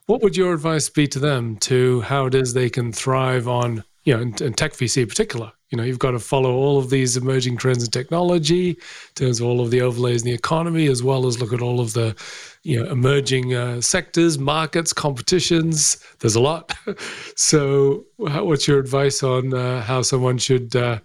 what 0.05 0.21
would 0.21 0.35
your 0.35 0.53
advice 0.53 0.89
be 0.89 1.07
to 1.07 1.19
them 1.19 1.57
to 1.57 2.01
how 2.01 2.25
it 2.25 2.35
is 2.35 2.53
they 2.53 2.69
can 2.69 2.91
thrive 2.91 3.47
on, 3.47 3.83
you 4.03 4.15
know, 4.15 4.21
in, 4.21 4.35
in 4.43 4.53
tech 4.53 4.73
VC 4.73 5.03
in 5.03 5.07
particular? 5.07 5.51
You 5.69 5.77
know, 5.77 5.83
you've 5.83 5.99
got 5.99 6.11
to 6.11 6.19
follow 6.19 6.53
all 6.53 6.77
of 6.77 6.89
these 6.89 7.15
emerging 7.15 7.57
trends 7.57 7.83
in 7.83 7.91
technology, 7.91 8.71
in 8.71 8.77
terms 9.15 9.39
of 9.39 9.47
all 9.47 9.61
of 9.61 9.71
the 9.71 9.81
overlays 9.81 10.21
in 10.21 10.27
the 10.27 10.33
economy, 10.33 10.87
as 10.87 11.01
well 11.01 11.25
as 11.25 11.39
look 11.39 11.53
at 11.53 11.61
all 11.61 11.79
of 11.79 11.93
the, 11.93 12.15
you 12.63 12.81
know, 12.81 12.91
emerging 12.91 13.53
uh, 13.53 13.79
sectors, 13.79 14.37
markets, 14.37 14.91
competitions. 14.91 16.03
There's 16.19 16.35
a 16.35 16.41
lot. 16.41 16.73
so, 17.35 18.05
how, 18.27 18.43
what's 18.43 18.67
your 18.67 18.79
advice 18.79 19.23
on 19.23 19.53
uh, 19.53 19.81
how 19.81 20.01
someone 20.01 20.37
should 20.37 20.75
uh, 20.75 20.99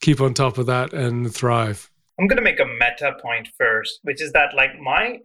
keep 0.00 0.20
on 0.20 0.34
top 0.34 0.58
of 0.58 0.66
that 0.66 0.92
and 0.92 1.32
thrive? 1.32 1.90
I'm 2.20 2.26
going 2.26 2.36
to 2.36 2.42
make 2.42 2.60
a 2.60 2.66
meta 2.66 3.16
point 3.22 3.48
first, 3.56 4.00
which 4.02 4.20
is 4.20 4.32
that 4.32 4.54
like 4.54 4.78
my 4.78 5.20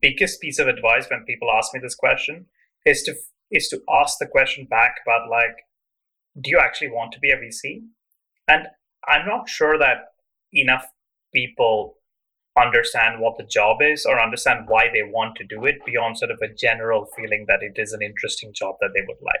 biggest 0.00 0.40
piece 0.40 0.58
of 0.58 0.68
advice 0.68 1.06
when 1.10 1.24
people 1.24 1.48
ask 1.50 1.72
me 1.72 1.80
this 1.80 1.94
question 1.94 2.46
is 2.84 3.02
to 3.04 3.14
is 3.52 3.68
to 3.68 3.80
ask 3.88 4.18
the 4.18 4.26
question 4.26 4.66
back 4.68 4.96
about 5.06 5.28
like, 5.28 5.56
do 6.40 6.50
you 6.50 6.58
actually 6.58 6.90
want 6.90 7.12
to 7.12 7.20
be 7.20 7.30
a 7.30 7.36
VC? 7.36 7.82
And 8.48 8.66
I'm 9.06 9.26
not 9.26 9.48
sure 9.48 9.78
that 9.78 10.12
enough 10.52 10.86
people 11.34 11.96
understand 12.60 13.20
what 13.20 13.38
the 13.38 13.44
job 13.44 13.78
is 13.80 14.04
or 14.04 14.20
understand 14.20 14.66
why 14.68 14.86
they 14.92 15.02
want 15.02 15.36
to 15.36 15.44
do 15.44 15.64
it 15.64 15.84
beyond 15.86 16.18
sort 16.18 16.30
of 16.30 16.38
a 16.42 16.52
general 16.52 17.06
feeling 17.16 17.46
that 17.48 17.62
it 17.62 17.80
is 17.80 17.92
an 17.92 18.02
interesting 18.02 18.52
job 18.54 18.76
that 18.80 18.90
they 18.94 19.00
would 19.06 19.16
like. 19.22 19.40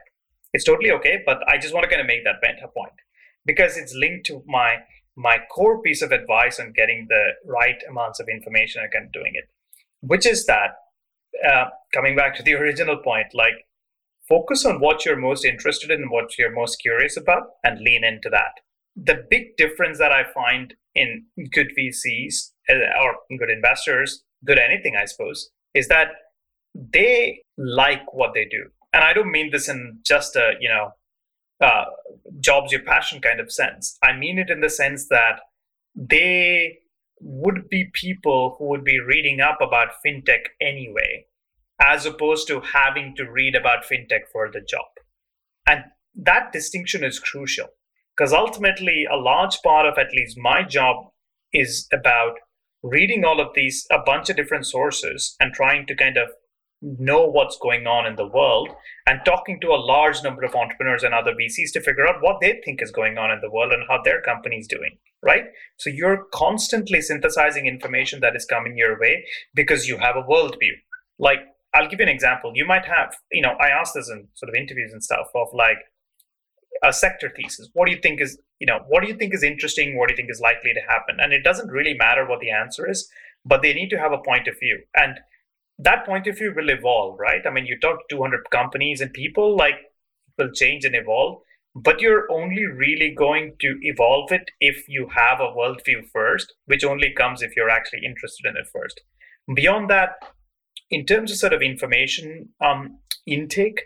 It's 0.54 0.64
totally 0.64 0.90
okay, 0.92 1.22
but 1.24 1.38
I 1.48 1.58
just 1.58 1.74
want 1.74 1.84
to 1.84 1.90
kind 1.90 2.00
of 2.00 2.06
make 2.06 2.24
that 2.24 2.40
meta 2.42 2.68
point 2.68 2.92
because 3.44 3.76
it's 3.76 3.94
linked 3.94 4.26
to 4.26 4.42
my 4.46 4.76
my 5.14 5.36
core 5.50 5.82
piece 5.82 6.00
of 6.00 6.10
advice 6.10 6.58
on 6.58 6.72
getting 6.74 7.06
the 7.10 7.32
right 7.44 7.76
amounts 7.88 8.18
of 8.18 8.28
information 8.28 8.82
and 8.82 8.90
kind 8.90 9.04
of 9.04 9.12
doing 9.12 9.32
it, 9.34 9.44
which 10.00 10.26
is 10.26 10.46
that 10.46 10.70
uh, 11.46 11.66
coming 11.92 12.16
back 12.16 12.34
to 12.34 12.42
the 12.42 12.54
original 12.62 12.96
point, 12.96 13.26
like 13.34 13.66
focus 14.32 14.64
on 14.64 14.80
what 14.80 15.04
you're 15.04 15.16
most 15.28 15.44
interested 15.44 15.90
in, 15.90 16.10
what 16.10 16.38
you're 16.38 16.60
most 16.62 16.76
curious 16.76 17.16
about, 17.16 17.42
and 17.64 17.80
lean 17.80 18.04
into 18.04 18.30
that 18.30 18.62
the 18.96 19.24
big 19.30 19.56
difference 19.56 19.98
that 19.98 20.12
I 20.12 20.24
find 20.32 20.74
in 20.94 21.24
good 21.52 21.68
VCs 21.78 22.50
uh, 22.68 22.74
or 23.02 23.38
good 23.38 23.50
investors, 23.50 24.22
good 24.44 24.58
anything, 24.58 24.94
I 25.00 25.06
suppose, 25.06 25.50
is 25.74 25.88
that 25.88 26.08
they 26.74 27.42
like 27.56 28.12
what 28.12 28.34
they 28.34 28.44
do. 28.44 28.64
And 28.92 29.02
I 29.02 29.12
don't 29.12 29.30
mean 29.30 29.50
this 29.50 29.68
in 29.68 29.98
just 30.04 30.36
a, 30.36 30.52
you 30.60 30.68
know, 30.68 30.92
uh, 31.60 31.84
jobs 32.40 32.72
your 32.72 32.82
passion 32.82 33.20
kind 33.20 33.40
of 33.40 33.50
sense. 33.50 33.96
I 34.02 34.12
mean 34.14 34.38
it 34.38 34.50
in 34.50 34.60
the 34.60 34.68
sense 34.68 35.06
that 35.08 35.40
they 35.94 36.78
would 37.20 37.68
be 37.70 37.88
people 37.94 38.56
who 38.58 38.66
would 38.66 38.84
be 38.84 38.98
reading 38.98 39.40
up 39.40 39.58
about 39.60 39.88
fintech 40.04 40.46
anyway, 40.60 41.24
as 41.80 42.06
opposed 42.06 42.46
to 42.48 42.60
having 42.60 43.14
to 43.16 43.30
read 43.30 43.54
about 43.54 43.84
fintech 43.84 44.28
for 44.32 44.50
the 44.50 44.60
job. 44.60 44.86
And 45.66 45.84
that 46.14 46.52
distinction 46.52 47.04
is 47.04 47.18
crucial 47.18 47.68
because 48.16 48.32
ultimately, 48.32 49.06
a 49.10 49.16
large 49.16 49.60
part 49.62 49.86
of 49.86 49.98
at 49.98 50.12
least 50.12 50.36
my 50.38 50.62
job 50.62 50.96
is 51.52 51.88
about 51.92 52.34
reading 52.82 53.24
all 53.24 53.40
of 53.40 53.54
these, 53.54 53.86
a 53.90 53.98
bunch 53.98 54.28
of 54.28 54.36
different 54.36 54.66
sources, 54.66 55.36
and 55.40 55.52
trying 55.54 55.86
to 55.86 55.94
kind 55.94 56.16
of 56.16 56.28
know 56.82 57.24
what's 57.24 57.56
going 57.58 57.86
on 57.86 58.06
in 58.06 58.16
the 58.16 58.26
world 58.26 58.68
and 59.06 59.20
talking 59.24 59.60
to 59.60 59.68
a 59.68 59.78
large 59.78 60.22
number 60.24 60.42
of 60.42 60.54
entrepreneurs 60.54 61.04
and 61.04 61.14
other 61.14 61.32
VCs 61.32 61.72
to 61.72 61.80
figure 61.80 62.06
out 62.06 62.20
what 62.20 62.38
they 62.40 62.60
think 62.64 62.82
is 62.82 62.90
going 62.90 63.18
on 63.18 63.30
in 63.30 63.40
the 63.40 63.50
world 63.50 63.72
and 63.72 63.84
how 63.88 64.02
their 64.02 64.20
company's 64.20 64.66
doing, 64.66 64.98
right? 65.22 65.44
So 65.76 65.90
you're 65.90 66.26
constantly 66.34 67.00
synthesizing 67.00 67.66
information 67.66 68.20
that 68.20 68.34
is 68.34 68.44
coming 68.44 68.76
your 68.76 68.98
way 68.98 69.24
because 69.54 69.86
you 69.86 69.98
have 69.98 70.16
a 70.16 70.22
worldview. 70.22 70.74
Like, 71.20 71.40
I'll 71.74 71.88
give 71.88 72.00
you 72.00 72.06
an 72.06 72.12
example. 72.12 72.52
You 72.54 72.66
might 72.66 72.84
have, 72.84 73.14
you 73.30 73.42
know, 73.42 73.54
I 73.60 73.68
asked 73.68 73.94
this 73.94 74.10
in 74.10 74.28
sort 74.34 74.50
of 74.50 74.54
interviews 74.54 74.92
and 74.92 75.02
stuff 75.02 75.28
of 75.34 75.48
like, 75.52 75.78
a 76.82 76.92
sector 76.92 77.30
thesis. 77.34 77.68
What 77.74 77.86
do 77.86 77.92
you 77.92 78.00
think 78.00 78.20
is, 78.20 78.38
you 78.58 78.66
know, 78.66 78.80
what 78.88 79.02
do 79.02 79.08
you 79.08 79.14
think 79.14 79.34
is 79.34 79.42
interesting? 79.42 79.96
What 79.96 80.08
do 80.08 80.12
you 80.12 80.16
think 80.16 80.30
is 80.30 80.40
likely 80.40 80.72
to 80.74 80.80
happen? 80.80 81.18
And 81.20 81.32
it 81.32 81.44
doesn't 81.44 81.70
really 81.70 81.94
matter 81.94 82.26
what 82.26 82.40
the 82.40 82.50
answer 82.50 82.88
is, 82.88 83.08
but 83.44 83.62
they 83.62 83.72
need 83.72 83.90
to 83.90 83.98
have 83.98 84.12
a 84.12 84.18
point 84.18 84.48
of 84.48 84.58
view. 84.58 84.80
And 84.94 85.20
that 85.78 86.04
point 86.04 86.26
of 86.26 86.38
view 86.38 86.52
will 86.54 86.70
evolve, 86.70 87.18
right? 87.18 87.46
I 87.46 87.50
mean, 87.50 87.66
you 87.66 87.78
talk 87.78 87.98
to 88.08 88.16
200 88.16 88.50
companies 88.50 89.00
and 89.00 89.12
people 89.12 89.56
like 89.56 89.74
will 90.38 90.50
change 90.50 90.84
and 90.84 90.94
evolve, 90.94 91.42
but 91.74 92.00
you're 92.00 92.30
only 92.30 92.64
really 92.66 93.14
going 93.16 93.54
to 93.60 93.78
evolve 93.82 94.32
it 94.32 94.50
if 94.60 94.88
you 94.88 95.08
have 95.14 95.40
a 95.40 95.52
worldview 95.56 96.04
first, 96.12 96.54
which 96.66 96.84
only 96.84 97.12
comes 97.12 97.42
if 97.42 97.56
you're 97.56 97.70
actually 97.70 98.04
interested 98.04 98.48
in 98.48 98.56
it 98.56 98.66
first. 98.72 99.00
Beyond 99.54 99.88
that, 99.90 100.16
in 100.92 101.06
terms 101.06 101.32
of 101.32 101.38
sort 101.38 101.54
of 101.54 101.62
information 101.62 102.50
um, 102.60 102.98
intake, 103.26 103.80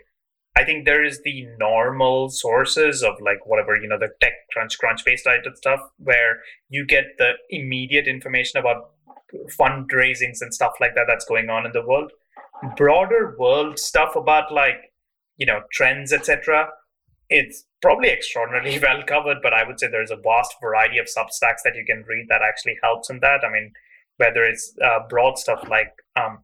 I 0.57 0.65
think 0.65 0.85
there 0.85 1.05
is 1.05 1.21
the 1.23 1.45
normal 1.57 2.29
sources 2.29 3.01
of 3.01 3.15
like 3.21 3.45
whatever, 3.45 3.79
you 3.79 3.87
know, 3.87 3.97
the 3.97 4.09
tech 4.19 4.33
crunch, 4.51 4.77
Crunchbase 4.77 5.23
type 5.23 5.43
stuff 5.55 5.79
where 5.97 6.41
you 6.69 6.85
get 6.85 7.05
the 7.17 7.31
immediate 7.49 8.07
information 8.07 8.59
about 8.59 8.91
fundraisings 9.59 10.41
and 10.41 10.53
stuff 10.53 10.73
like 10.81 10.95
that 10.95 11.05
that's 11.07 11.25
going 11.25 11.49
on 11.49 11.65
in 11.65 11.71
the 11.71 11.85
world. 11.85 12.11
Broader 12.75 13.35
world 13.39 13.79
stuff 13.79 14.15
about 14.15 14.51
like, 14.51 14.91
you 15.37 15.45
know, 15.45 15.61
trends, 15.71 16.11
etc. 16.11 16.69
It's 17.29 17.65
probably 17.81 18.09
extraordinarily 18.09 18.79
well 18.83 19.03
covered, 19.03 19.37
but 19.41 19.53
I 19.53 19.65
would 19.65 19.79
say 19.79 19.87
there's 19.87 20.11
a 20.11 20.17
vast 20.17 20.55
variety 20.59 20.97
of 20.97 21.05
substacks 21.05 21.61
that 21.63 21.75
you 21.75 21.85
can 21.85 22.03
read 22.07 22.25
that 22.29 22.41
actually 22.41 22.77
helps 22.83 23.09
in 23.09 23.19
that. 23.21 23.45
I 23.45 23.51
mean, 23.51 23.71
whether 24.17 24.43
it's 24.43 24.73
uh, 24.83 25.07
broad 25.07 25.37
stuff 25.37 25.67
like 25.69 25.93
um, 26.15 26.39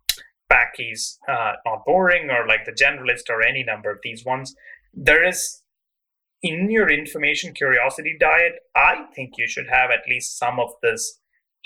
Packy's 0.53 1.19
uh, 1.27 1.53
not 1.65 1.83
boring 1.85 2.29
or 2.29 2.47
like 2.47 2.65
the 2.65 2.71
generalist 2.71 3.29
or 3.29 3.41
any 3.41 3.63
number 3.63 3.89
of 3.89 3.97
these 4.03 4.23
ones. 4.23 4.55
There 4.93 5.27
is 5.27 5.63
in 6.43 6.69
your 6.69 6.89
information 6.91 7.53
curiosity 7.53 8.15
diet, 8.19 8.53
I 8.75 9.05
think 9.15 9.33
you 9.37 9.47
should 9.47 9.67
have 9.69 9.89
at 9.89 10.07
least 10.07 10.37
some 10.37 10.59
of 10.59 10.69
this 10.83 11.19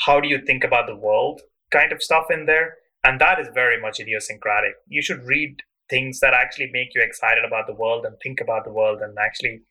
how 0.05 0.19
do 0.19 0.27
you 0.29 0.39
think 0.45 0.63
about 0.63 0.85
the 0.87 0.95
world 0.95 1.41
kind 1.71 1.91
of 1.91 2.03
stuff 2.03 2.25
in 2.29 2.45
there. 2.45 2.75
And 3.03 3.19
that 3.19 3.39
is 3.39 3.47
very 3.53 3.81
much 3.81 3.99
idiosyncratic. 3.99 4.75
You 4.87 5.01
should 5.01 5.25
read 5.25 5.57
things 5.89 6.19
that 6.19 6.33
actually 6.33 6.69
make 6.71 6.89
you 6.93 7.01
excited 7.01 7.43
about 7.45 7.67
the 7.67 7.73
world 7.73 8.05
and 8.05 8.15
think 8.21 8.39
about 8.39 8.63
the 8.63 8.71
world 8.71 8.99
and 9.01 9.17
actually 9.19 9.61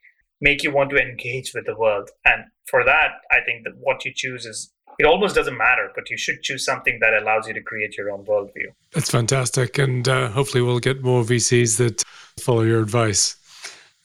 make 0.41 0.63
you 0.63 0.73
want 0.73 0.91
to 0.91 0.97
engage 0.97 1.53
with 1.55 1.67
the 1.67 1.77
world. 1.77 2.11
And 2.25 2.45
for 2.69 2.85
that, 2.85 3.11
I 3.31 3.39
think 3.45 3.65
that 3.65 3.75
what 3.79 4.05
you 4.05 4.13
choose 4.15 4.45
is 4.45 4.73
it 4.99 5.05
almost 5.05 5.35
doesn't 5.35 5.57
matter, 5.57 5.91
but 5.95 6.11
you 6.11 6.17
should 6.17 6.43
choose 6.43 6.65
something 6.65 6.99
that 7.01 7.15
allows 7.15 7.47
you 7.47 7.55
to 7.55 7.61
create 7.61 7.97
your 7.97 8.11
own 8.11 8.25
worldview. 8.25 8.67
That's 8.93 9.11
fantastic. 9.11 9.79
And 9.79 10.09
uh, 10.09 10.31
hopefully, 10.31 10.63
we'll 10.63 10.81
get 10.81 11.03
more 11.03 11.23
VCs 11.23 11.77
that 11.79 12.03
follow 12.39 12.63
your 12.63 12.81
advice. 12.81 13.37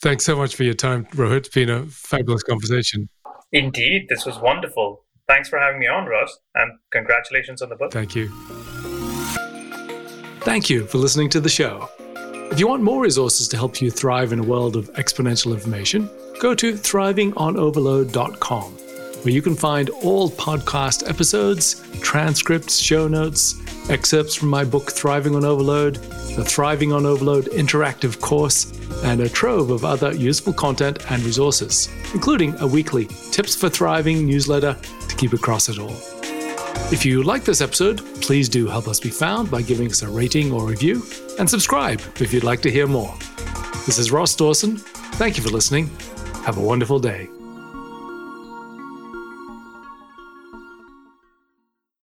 Thanks 0.01 0.25
so 0.25 0.35
much 0.35 0.55
for 0.55 0.63
your 0.63 0.73
time, 0.73 1.05
Rohit. 1.13 1.37
It's 1.37 1.49
been 1.49 1.69
a 1.69 1.85
fabulous 1.85 2.43
conversation. 2.43 3.07
Indeed, 3.51 4.07
this 4.09 4.25
was 4.25 4.39
wonderful. 4.39 5.05
Thanks 5.27 5.49
for 5.49 5.59
having 5.59 5.79
me 5.79 5.87
on, 5.87 6.07
Ross, 6.07 6.39
and 6.55 6.71
congratulations 6.91 7.61
on 7.61 7.69
the 7.69 7.75
book. 7.75 7.91
Thank 7.91 8.15
you. 8.15 8.29
Thank 10.41 10.69
you 10.69 10.87
for 10.87 10.97
listening 10.97 11.29
to 11.29 11.39
the 11.39 11.49
show. 11.49 11.87
If 12.51 12.59
you 12.59 12.67
want 12.67 12.83
more 12.83 13.01
resources 13.01 13.47
to 13.49 13.57
help 13.57 13.81
you 13.81 13.91
thrive 13.91 14.33
in 14.33 14.39
a 14.39 14.43
world 14.43 14.75
of 14.75 14.91
exponential 14.93 15.53
information, 15.53 16.09
go 16.39 16.55
to 16.55 16.73
thrivingonoverload.com 16.73 18.80
where 19.23 19.33
you 19.33 19.41
can 19.41 19.55
find 19.55 19.89
all 19.89 20.29
podcast 20.29 21.07
episodes, 21.09 21.81
transcripts, 21.99 22.77
show 22.77 23.07
notes, 23.07 23.61
excerpts 23.89 24.35
from 24.35 24.49
my 24.49 24.63
book 24.63 24.91
Thriving 24.91 25.35
on 25.35 25.45
Overload, 25.45 25.95
the 26.35 26.43
Thriving 26.43 26.91
on 26.91 27.05
Overload 27.05 27.45
interactive 27.45 28.19
course, 28.19 28.71
and 29.03 29.21
a 29.21 29.29
trove 29.29 29.69
of 29.69 29.85
other 29.85 30.13
useful 30.13 30.53
content 30.53 31.11
and 31.11 31.23
resources, 31.23 31.89
including 32.13 32.55
a 32.59 32.67
weekly 32.67 33.05
Tips 33.31 33.55
for 33.55 33.69
Thriving 33.69 34.25
newsletter 34.25 34.75
to 35.07 35.15
keep 35.15 35.33
across 35.33 35.69
it 35.69 35.77
all. 35.77 35.95
If 36.91 37.05
you 37.05 37.23
like 37.23 37.43
this 37.43 37.61
episode, 37.61 37.99
please 38.21 38.49
do 38.49 38.67
help 38.67 38.87
us 38.87 38.99
be 38.99 39.09
found 39.09 39.49
by 39.49 39.61
giving 39.61 39.87
us 39.89 40.01
a 40.01 40.09
rating 40.09 40.51
or 40.51 40.65
review, 40.65 41.03
and 41.39 41.49
subscribe 41.49 42.01
if 42.19 42.33
you'd 42.33 42.43
like 42.43 42.61
to 42.61 42.71
hear 42.71 42.87
more. 42.87 43.13
This 43.85 43.97
is 43.97 44.11
Ross 44.11 44.35
Dawson. 44.35 44.77
Thank 44.77 45.37
you 45.37 45.43
for 45.43 45.49
listening. 45.49 45.89
Have 46.43 46.57
a 46.57 46.61
wonderful 46.61 46.99
day. 46.99 47.29